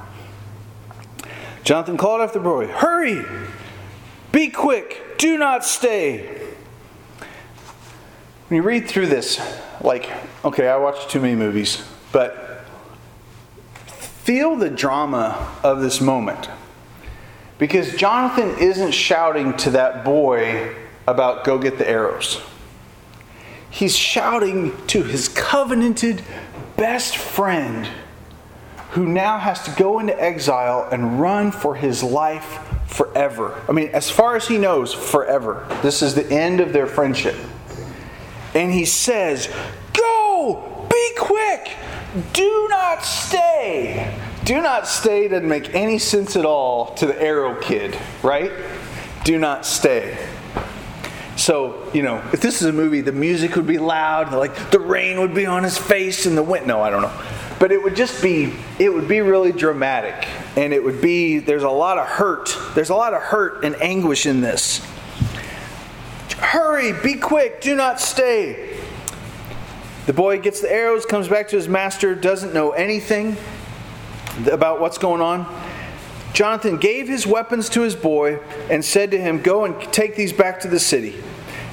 Jonathan 1.68 1.98
called 1.98 2.22
after 2.22 2.38
the 2.38 2.44
boy, 2.44 2.66
Hurry! 2.66 3.26
Be 4.32 4.48
quick! 4.48 5.18
Do 5.18 5.36
not 5.36 5.66
stay! 5.66 6.26
when 8.48 8.56
you 8.56 8.62
read 8.62 8.88
through 8.88 9.08
this, 9.08 9.38
like, 9.82 10.10
okay, 10.46 10.66
I 10.66 10.78
watched 10.78 11.10
too 11.10 11.20
many 11.20 11.34
movies, 11.34 11.86
but 12.10 12.64
feel 13.84 14.56
the 14.56 14.70
drama 14.70 15.54
of 15.62 15.82
this 15.82 16.00
moment. 16.00 16.48
Because 17.58 17.94
Jonathan 17.96 18.56
isn't 18.58 18.92
shouting 18.92 19.54
to 19.58 19.70
that 19.72 20.06
boy 20.06 20.74
about 21.06 21.44
go 21.44 21.58
get 21.58 21.76
the 21.76 21.86
arrows. 21.86 22.40
He's 23.68 23.94
shouting 23.94 24.74
to 24.86 25.02
his 25.02 25.28
covenanted 25.28 26.22
best 26.78 27.18
friend 27.18 27.86
who 28.90 29.06
now 29.06 29.38
has 29.38 29.62
to 29.64 29.70
go 29.72 29.98
into 29.98 30.18
exile 30.20 30.88
and 30.90 31.20
run 31.20 31.52
for 31.52 31.74
his 31.74 32.02
life 32.02 32.60
forever. 32.86 33.60
I 33.68 33.72
mean, 33.72 33.88
as 33.88 34.10
far 34.10 34.36
as 34.36 34.48
he 34.48 34.58
knows, 34.58 34.94
forever. 34.94 35.66
This 35.82 36.02
is 36.02 36.14
the 36.14 36.28
end 36.30 36.60
of 36.60 36.72
their 36.72 36.86
friendship. 36.86 37.36
And 38.54 38.72
he 38.72 38.84
says, 38.84 39.52
Go! 39.92 40.86
Be 40.90 41.10
quick! 41.18 41.76
Do 42.32 42.66
not 42.70 43.04
stay! 43.04 44.18
Do 44.44 44.62
not 44.62 44.88
stay 44.88 45.28
doesn't 45.28 45.46
make 45.46 45.74
any 45.74 45.98
sense 45.98 46.34
at 46.34 46.46
all 46.46 46.94
to 46.94 47.06
the 47.06 47.22
arrow 47.22 47.60
kid, 47.60 47.98
right? 48.22 48.50
Do 49.24 49.38
not 49.38 49.66
stay. 49.66 50.16
So, 51.36 51.88
you 51.92 52.02
know, 52.02 52.22
if 52.32 52.40
this 52.40 52.62
is 52.62 52.66
a 52.66 52.72
movie, 52.72 53.02
the 53.02 53.12
music 53.12 53.54
would 53.56 53.66
be 53.66 53.78
loud, 53.78 54.32
like 54.32 54.70
the 54.70 54.80
rain 54.80 55.20
would 55.20 55.34
be 55.34 55.44
on 55.44 55.64
his 55.64 55.76
face 55.76 56.24
and 56.24 56.36
the 56.36 56.42
wind. 56.42 56.66
No, 56.66 56.80
I 56.80 56.88
don't 56.88 57.02
know. 57.02 57.12
But 57.58 57.72
it 57.72 57.82
would 57.82 57.96
just 57.96 58.22
be, 58.22 58.54
it 58.78 58.92
would 58.92 59.08
be 59.08 59.20
really 59.20 59.52
dramatic. 59.52 60.28
And 60.56 60.72
it 60.72 60.82
would 60.82 61.00
be, 61.00 61.38
there's 61.38 61.64
a 61.64 61.70
lot 61.70 61.98
of 61.98 62.06
hurt. 62.06 62.56
There's 62.74 62.90
a 62.90 62.94
lot 62.94 63.14
of 63.14 63.22
hurt 63.22 63.64
and 63.64 63.80
anguish 63.82 64.26
in 64.26 64.40
this. 64.40 64.84
Hurry, 66.38 66.92
be 67.02 67.14
quick, 67.14 67.60
do 67.60 67.74
not 67.74 68.00
stay. 68.00 68.78
The 70.06 70.12
boy 70.12 70.38
gets 70.38 70.60
the 70.60 70.72
arrows, 70.72 71.04
comes 71.04 71.28
back 71.28 71.48
to 71.48 71.56
his 71.56 71.68
master, 71.68 72.14
doesn't 72.14 72.54
know 72.54 72.70
anything 72.70 73.36
about 74.50 74.80
what's 74.80 74.98
going 74.98 75.20
on. 75.20 75.46
Jonathan 76.32 76.76
gave 76.76 77.08
his 77.08 77.26
weapons 77.26 77.68
to 77.70 77.82
his 77.82 77.96
boy 77.96 78.38
and 78.70 78.84
said 78.84 79.10
to 79.10 79.20
him, 79.20 79.42
Go 79.42 79.64
and 79.64 79.80
take 79.92 80.14
these 80.14 80.32
back 80.32 80.60
to 80.60 80.68
the 80.68 80.78
city. 80.78 81.16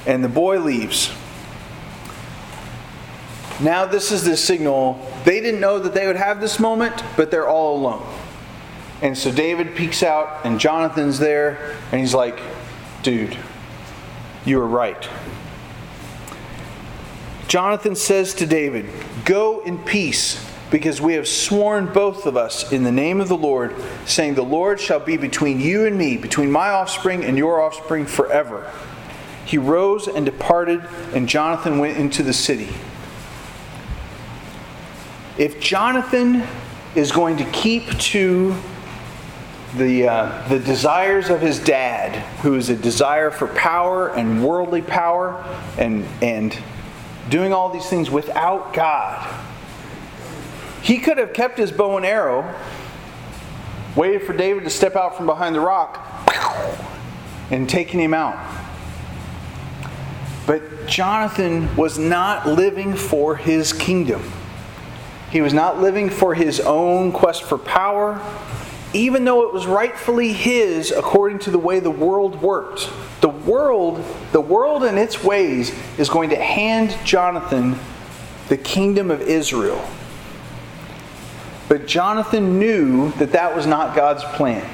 And 0.06 0.24
the 0.24 0.28
boy 0.28 0.58
leaves. 0.58 1.14
Now, 3.60 3.86
this 3.86 4.12
is 4.12 4.24
the 4.24 4.36
signal. 4.36 5.00
They 5.24 5.40
didn't 5.40 5.60
know 5.60 5.78
that 5.78 5.94
they 5.94 6.06
would 6.06 6.16
have 6.16 6.40
this 6.40 6.60
moment, 6.60 7.02
but 7.16 7.30
they're 7.30 7.48
all 7.48 7.78
alone. 7.78 8.06
And 9.02 9.16
so 9.16 9.30
David 9.30 9.74
peeks 9.74 10.02
out, 10.02 10.44
and 10.44 10.60
Jonathan's 10.60 11.18
there, 11.18 11.76
and 11.90 12.00
he's 12.00 12.14
like, 12.14 12.40
Dude, 13.02 13.36
you 14.44 14.58
were 14.58 14.66
right. 14.66 15.08
Jonathan 17.48 17.94
says 17.94 18.34
to 18.34 18.46
David, 18.46 18.86
Go 19.24 19.60
in 19.60 19.78
peace 19.78 20.44
because 20.70 21.00
we 21.00 21.14
have 21.14 21.28
sworn 21.28 21.86
both 21.86 22.26
of 22.26 22.36
us 22.36 22.72
in 22.72 22.82
the 22.82 22.92
name 22.92 23.20
of 23.20 23.28
the 23.28 23.36
Lord, 23.36 23.74
saying, 24.04 24.34
The 24.34 24.42
Lord 24.42 24.80
shall 24.80 25.00
be 25.00 25.16
between 25.16 25.60
you 25.60 25.86
and 25.86 25.96
me, 25.96 26.16
between 26.16 26.50
my 26.50 26.70
offspring 26.70 27.24
and 27.24 27.38
your 27.38 27.62
offspring 27.62 28.04
forever. 28.06 28.70
He 29.44 29.58
rose 29.58 30.08
and 30.08 30.26
departed, 30.26 30.84
and 31.14 31.28
Jonathan 31.28 31.78
went 31.78 31.96
into 31.96 32.22
the 32.22 32.32
city. 32.32 32.68
If 35.38 35.60
Jonathan 35.60 36.42
is 36.94 37.12
going 37.12 37.36
to 37.36 37.44
keep 37.50 37.90
to 37.98 38.54
the, 39.76 40.08
uh, 40.08 40.48
the 40.48 40.58
desires 40.58 41.28
of 41.28 41.42
his 41.42 41.58
dad, 41.58 42.16
who 42.40 42.54
is 42.54 42.70
a 42.70 42.76
desire 42.76 43.30
for 43.30 43.46
power 43.48 44.08
and 44.14 44.42
worldly 44.42 44.80
power 44.80 45.44
and, 45.76 46.06
and 46.22 46.58
doing 47.28 47.52
all 47.52 47.68
these 47.68 47.86
things 47.86 48.10
without 48.10 48.72
God, 48.72 49.44
he 50.82 50.98
could 50.98 51.18
have 51.18 51.34
kept 51.34 51.58
his 51.58 51.70
bow 51.70 51.98
and 51.98 52.06
arrow, 52.06 52.54
waited 53.94 54.22
for 54.22 54.32
David 54.32 54.64
to 54.64 54.70
step 54.70 54.96
out 54.96 55.16
from 55.16 55.26
behind 55.26 55.54
the 55.54 55.60
rock, 55.60 56.02
and 57.50 57.68
taken 57.68 58.00
him 58.00 58.14
out. 58.14 58.38
But 60.46 60.86
Jonathan 60.86 61.74
was 61.76 61.98
not 61.98 62.46
living 62.46 62.94
for 62.94 63.36
his 63.36 63.74
kingdom. 63.74 64.22
He 65.36 65.42
was 65.42 65.52
not 65.52 65.82
living 65.82 66.08
for 66.08 66.34
his 66.34 66.60
own 66.60 67.12
quest 67.12 67.42
for 67.42 67.58
power, 67.58 68.18
even 68.94 69.26
though 69.26 69.46
it 69.46 69.52
was 69.52 69.66
rightfully 69.66 70.32
his 70.32 70.90
according 70.90 71.40
to 71.40 71.50
the 71.50 71.58
way 71.58 71.78
the 71.78 71.90
world 71.90 72.40
worked. 72.40 72.88
The 73.20 73.28
world, 73.28 74.02
the 74.32 74.40
world 74.40 74.82
in 74.82 74.96
its 74.96 75.22
ways 75.22 75.78
is 75.98 76.08
going 76.08 76.30
to 76.30 76.36
hand 76.36 76.96
Jonathan 77.04 77.78
the 78.48 78.56
kingdom 78.56 79.10
of 79.10 79.20
Israel. 79.20 79.86
But 81.68 81.86
Jonathan 81.86 82.58
knew 82.58 83.10
that 83.18 83.32
that 83.32 83.54
was 83.54 83.66
not 83.66 83.94
God's 83.94 84.24
plan. 84.24 84.66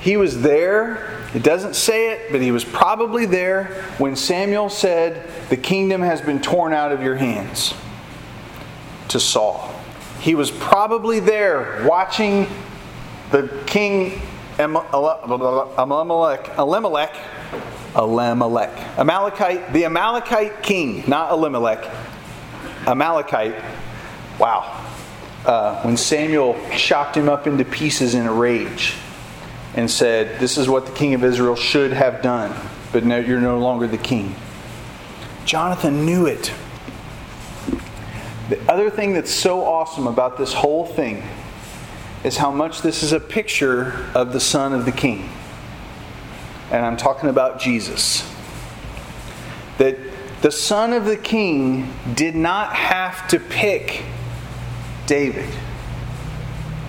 He 0.00 0.16
was 0.16 0.40
there, 0.40 1.28
it 1.34 1.42
doesn't 1.42 1.76
say 1.76 2.12
it, 2.12 2.32
but 2.32 2.40
he 2.40 2.52
was 2.52 2.64
probably 2.64 3.26
there 3.26 3.66
when 3.98 4.16
Samuel 4.16 4.70
said, 4.70 5.28
The 5.50 5.58
kingdom 5.58 6.00
has 6.00 6.22
been 6.22 6.40
torn 6.40 6.72
out 6.72 6.90
of 6.90 7.02
your 7.02 7.16
hands 7.16 7.74
to 9.12 9.20
Saul. 9.20 9.72
He 10.20 10.34
was 10.34 10.50
probably 10.50 11.20
there 11.20 11.84
watching 11.86 12.46
the 13.30 13.62
king 13.66 14.20
Elimelech, 14.58 16.58
Elimelech, 16.58 17.16
Elimelech, 17.96 18.98
Amalekite, 18.98 19.72
the 19.72 19.86
Amalekite 19.86 20.62
king, 20.62 21.04
not 21.06 21.32
Elimelech, 21.32 21.90
Amalekite. 22.86 23.62
Wow, 24.38 24.84
uh, 25.44 25.82
when 25.82 25.96
Samuel 25.96 26.58
chopped 26.76 27.16
him 27.16 27.28
up 27.28 27.46
into 27.46 27.64
pieces 27.64 28.14
in 28.14 28.26
a 28.26 28.32
rage 28.32 28.94
and 29.74 29.90
said, 29.90 30.38
This 30.38 30.58
is 30.58 30.68
what 30.68 30.86
the 30.86 30.92
king 30.92 31.14
of 31.14 31.24
Israel 31.24 31.56
should 31.56 31.92
have 31.92 32.22
done, 32.22 32.54
but 32.92 33.04
no, 33.04 33.18
you're 33.18 33.40
no 33.40 33.58
longer 33.58 33.86
the 33.86 33.98
king. 33.98 34.34
Jonathan 35.44 36.06
knew 36.06 36.26
it. 36.26 36.52
The 38.52 38.70
other 38.70 38.90
thing 38.90 39.14
that's 39.14 39.30
so 39.30 39.64
awesome 39.64 40.06
about 40.06 40.36
this 40.36 40.52
whole 40.52 40.84
thing 40.84 41.22
is 42.22 42.36
how 42.36 42.50
much 42.50 42.82
this 42.82 43.02
is 43.02 43.12
a 43.12 43.18
picture 43.18 44.06
of 44.14 44.34
the 44.34 44.40
son 44.40 44.74
of 44.74 44.84
the 44.84 44.92
king. 44.92 45.30
And 46.70 46.84
I'm 46.84 46.98
talking 46.98 47.30
about 47.30 47.58
Jesus. 47.58 48.30
That 49.78 49.96
the 50.42 50.50
son 50.50 50.92
of 50.92 51.06
the 51.06 51.16
king 51.16 51.94
did 52.14 52.36
not 52.36 52.74
have 52.74 53.26
to 53.28 53.40
pick 53.40 54.02
David 55.06 55.48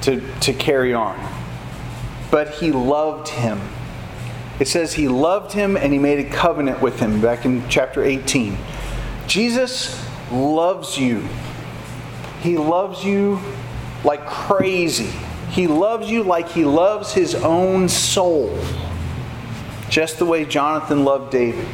to, 0.01 0.21
to 0.41 0.51
carry 0.51 0.93
on. 0.93 1.17
But 2.29 2.55
he 2.55 2.73
loved 2.73 3.29
him. 3.29 3.61
It 4.59 4.67
says 4.67 4.95
he 4.95 5.07
loved 5.07 5.53
him 5.53 5.77
and 5.77 5.93
he 5.93 5.99
made 5.99 6.19
a 6.19 6.29
covenant 6.29 6.81
with 6.81 6.99
him 6.99 7.21
back 7.21 7.45
in 7.45 7.65
chapter 7.69 8.03
18. 8.03 8.57
Jesus 9.27 10.05
loves 10.29 10.97
you. 10.97 11.25
He 12.43 12.57
loves 12.57 13.03
you 13.03 13.39
like 14.03 14.27
crazy. 14.27 15.09
He 15.49 15.67
loves 15.67 16.11
you 16.11 16.23
like 16.23 16.49
he 16.49 16.65
loves 16.65 17.13
his 17.13 17.35
own 17.35 17.89
soul. 17.89 18.59
Just 19.89 20.19
the 20.19 20.25
way 20.25 20.45
Jonathan 20.45 21.05
loved 21.05 21.31
David. 21.31 21.65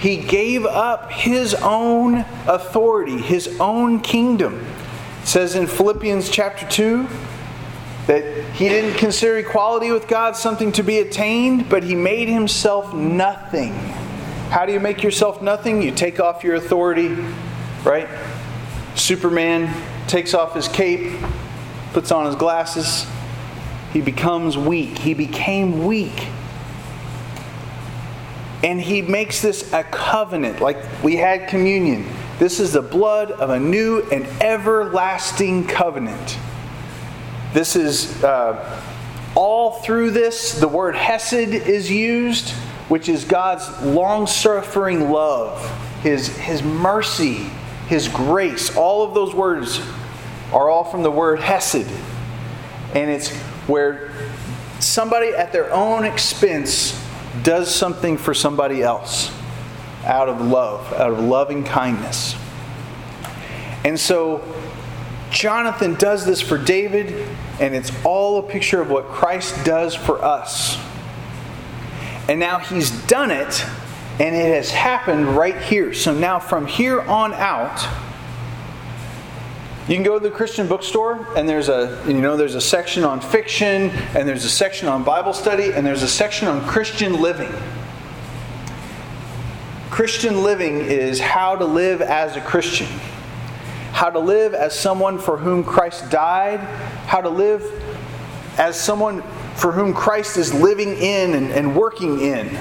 He 0.00 0.16
gave 0.16 0.66
up 0.66 1.12
his 1.12 1.54
own 1.54 2.24
authority, 2.46 3.18
his 3.18 3.60
own 3.60 4.00
kingdom 4.00 4.66
it 5.22 5.28
says 5.28 5.54
in 5.54 5.66
Philippians 5.66 6.30
chapter 6.30 6.66
2 6.66 7.06
that 8.06 8.54
he 8.54 8.68
didn't 8.68 8.98
consider 8.98 9.38
equality 9.38 9.92
with 9.92 10.08
God 10.08 10.34
something 10.34 10.72
to 10.72 10.82
be 10.82 10.98
attained, 10.98 11.68
but 11.68 11.84
he 11.84 11.94
made 11.94 12.28
himself 12.28 12.94
nothing. 12.94 13.74
How 14.48 14.64
do 14.64 14.72
you 14.72 14.80
make 14.80 15.02
yourself 15.02 15.42
nothing? 15.42 15.82
You 15.82 15.92
take 15.92 16.18
off 16.18 16.42
your 16.42 16.54
authority, 16.54 17.08
right? 17.84 18.08
Superman 19.00 19.74
takes 20.06 20.34
off 20.34 20.54
his 20.54 20.68
cape, 20.68 21.18
puts 21.92 22.12
on 22.12 22.26
his 22.26 22.36
glasses, 22.36 23.06
he 23.92 24.00
becomes 24.00 24.56
weak. 24.56 24.98
He 24.98 25.14
became 25.14 25.84
weak. 25.86 26.28
And 28.62 28.80
he 28.80 29.00
makes 29.00 29.40
this 29.40 29.72
a 29.72 29.82
covenant, 29.82 30.60
like 30.60 30.76
we 31.02 31.16
had 31.16 31.48
communion. 31.48 32.06
This 32.38 32.60
is 32.60 32.74
the 32.74 32.82
blood 32.82 33.32
of 33.32 33.50
a 33.50 33.58
new 33.58 34.02
and 34.12 34.26
everlasting 34.42 35.66
covenant. 35.66 36.38
This 37.54 37.74
is 37.76 38.22
uh, 38.22 38.82
all 39.34 39.80
through 39.80 40.10
this, 40.10 40.60
the 40.60 40.68
word 40.68 40.94
hesed 40.94 41.32
is 41.32 41.90
used, 41.90 42.50
which 42.88 43.08
is 43.08 43.24
God's 43.24 43.66
long 43.82 44.26
suffering 44.26 45.10
love, 45.10 45.58
his, 46.02 46.28
his 46.36 46.62
mercy, 46.62 47.50
his 47.90 48.08
grace. 48.08 48.74
All 48.74 49.02
of 49.02 49.12
those 49.12 49.34
words 49.34 49.82
are 50.52 50.70
all 50.70 50.84
from 50.84 51.02
the 51.02 51.10
word 51.10 51.40
hesed. 51.40 51.86
And 52.94 53.10
it's 53.10 53.30
where 53.66 54.10
somebody 54.78 55.28
at 55.28 55.52
their 55.52 55.70
own 55.72 56.04
expense 56.04 56.98
does 57.42 57.74
something 57.74 58.16
for 58.16 58.32
somebody 58.32 58.82
else. 58.82 59.30
out 60.04 60.28
of 60.28 60.40
love, 60.40 60.92
out 60.94 61.10
of 61.10 61.20
loving 61.20 61.64
kindness. 61.64 62.34
And 63.84 63.98
so 63.98 64.42
Jonathan 65.30 65.94
does 65.94 66.24
this 66.24 66.40
for 66.40 66.58
David, 66.58 67.28
and 67.60 67.74
it's 67.74 67.92
all 68.04 68.38
a 68.38 68.42
picture 68.42 68.80
of 68.80 68.90
what 68.90 69.06
Christ 69.08 69.64
does 69.64 69.94
for 69.94 70.22
us. 70.24 70.78
And 72.28 72.40
now 72.40 72.58
he's 72.58 72.90
done 73.06 73.30
it, 73.30 73.64
and 74.20 74.36
it 74.36 74.54
has 74.54 74.70
happened 74.70 75.34
right 75.34 75.56
here. 75.62 75.94
So 75.94 76.12
now 76.12 76.38
from 76.38 76.66
here 76.66 77.00
on 77.00 77.32
out, 77.32 77.82
you 79.88 79.94
can 79.94 80.04
go 80.04 80.18
to 80.18 80.22
the 80.22 80.30
Christian 80.30 80.68
bookstore 80.68 81.26
and 81.36 81.48
there's 81.48 81.70
a 81.70 82.04
you 82.06 82.12
know 82.12 82.36
there's 82.36 82.54
a 82.54 82.60
section 82.60 83.02
on 83.02 83.22
fiction 83.22 83.88
and 84.14 84.28
there's 84.28 84.44
a 84.44 84.50
section 84.50 84.88
on 84.88 85.04
Bible 85.04 85.32
study 85.32 85.72
and 85.72 85.86
there's 85.86 86.02
a 86.02 86.08
section 86.08 86.48
on 86.48 86.64
Christian 86.66 87.20
living. 87.20 87.50
Christian 89.90 90.42
living 90.42 90.76
is 90.76 91.18
how 91.18 91.56
to 91.56 91.64
live 91.64 92.02
as 92.02 92.36
a 92.36 92.42
Christian. 92.42 92.88
How 93.92 94.10
to 94.10 94.20
live 94.20 94.52
as 94.52 94.78
someone 94.78 95.18
for 95.18 95.38
whom 95.38 95.64
Christ 95.64 96.10
died, 96.10 96.60
how 97.06 97.22
to 97.22 97.30
live 97.30 97.64
as 98.58 98.78
someone 98.78 99.22
for 99.56 99.72
whom 99.72 99.94
Christ 99.94 100.36
is 100.36 100.52
living 100.52 100.94
in 100.94 101.34
and, 101.34 101.50
and 101.50 101.74
working 101.74 102.20
in. 102.20 102.58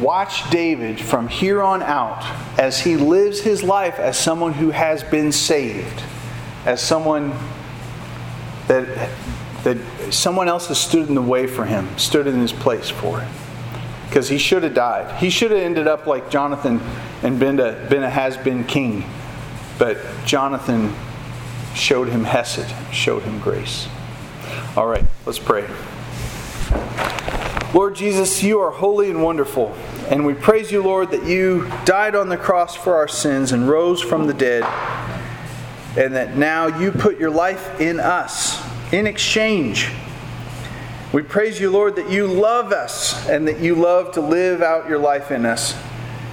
Watch 0.00 0.50
David 0.50 1.00
from 1.00 1.28
here 1.28 1.62
on 1.62 1.82
out 1.82 2.22
as 2.58 2.80
he 2.80 2.96
lives 2.96 3.40
his 3.40 3.62
life 3.62 3.98
as 3.98 4.18
someone 4.18 4.52
who 4.52 4.70
has 4.70 5.02
been 5.02 5.32
saved, 5.32 6.02
as 6.66 6.82
someone 6.82 7.32
that, 8.68 9.10
that 9.64 9.78
someone 10.12 10.48
else 10.48 10.68
has 10.68 10.78
stood 10.78 11.08
in 11.08 11.14
the 11.14 11.22
way 11.22 11.46
for 11.46 11.64
him, 11.64 11.88
stood 11.96 12.26
in 12.26 12.38
his 12.40 12.52
place 12.52 12.90
for 12.90 13.20
him. 13.20 13.32
Because 14.08 14.28
he 14.28 14.38
should 14.38 14.62
have 14.64 14.74
died. 14.74 15.18
He 15.18 15.30
should 15.30 15.50
have 15.50 15.60
ended 15.60 15.88
up 15.88 16.06
like 16.06 16.30
Jonathan 16.30 16.80
and 17.22 17.40
been 17.40 17.58
a, 17.58 17.72
been 17.88 18.02
a 18.02 18.10
has 18.10 18.36
been 18.36 18.64
king. 18.64 19.04
But 19.78 19.98
Jonathan 20.26 20.94
showed 21.74 22.08
him 22.08 22.24
Hesed, 22.24 22.66
showed 22.92 23.22
him 23.22 23.40
grace. 23.40 23.88
All 24.76 24.86
right, 24.86 25.04
let's 25.24 25.38
pray. 25.38 25.66
Lord 27.76 27.94
Jesus, 27.94 28.42
you 28.42 28.60
are 28.60 28.70
holy 28.70 29.10
and 29.10 29.22
wonderful. 29.22 29.76
And 30.08 30.24
we 30.24 30.32
praise 30.32 30.72
you, 30.72 30.82
Lord, 30.82 31.10
that 31.10 31.26
you 31.26 31.70
died 31.84 32.14
on 32.14 32.30
the 32.30 32.38
cross 32.38 32.74
for 32.74 32.94
our 32.94 33.06
sins 33.06 33.52
and 33.52 33.68
rose 33.68 34.00
from 34.00 34.26
the 34.26 34.32
dead. 34.32 34.64
And 35.94 36.14
that 36.14 36.38
now 36.38 36.68
you 36.68 36.90
put 36.90 37.18
your 37.18 37.28
life 37.28 37.78
in 37.78 38.00
us 38.00 38.58
in 38.94 39.06
exchange. 39.06 39.90
We 41.12 41.20
praise 41.20 41.60
you, 41.60 41.70
Lord, 41.70 41.96
that 41.96 42.08
you 42.08 42.26
love 42.26 42.72
us 42.72 43.28
and 43.28 43.46
that 43.46 43.60
you 43.60 43.74
love 43.74 44.12
to 44.12 44.22
live 44.22 44.62
out 44.62 44.88
your 44.88 44.98
life 44.98 45.30
in 45.30 45.44
us. 45.44 45.78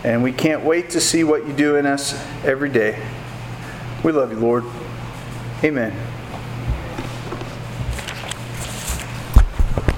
And 0.06 0.24
we 0.24 0.32
can't 0.32 0.64
wait 0.64 0.92
to 0.92 1.02
see 1.02 1.26
what 1.26 1.46
you 1.46 1.52
do 1.52 1.76
in 1.76 1.86
us 1.86 2.14
every 2.46 2.70
day. 2.70 3.06
We 4.02 4.14
love 4.14 4.32
you, 4.32 4.40
Lord. 4.40 4.64
Amen. 5.62 6.13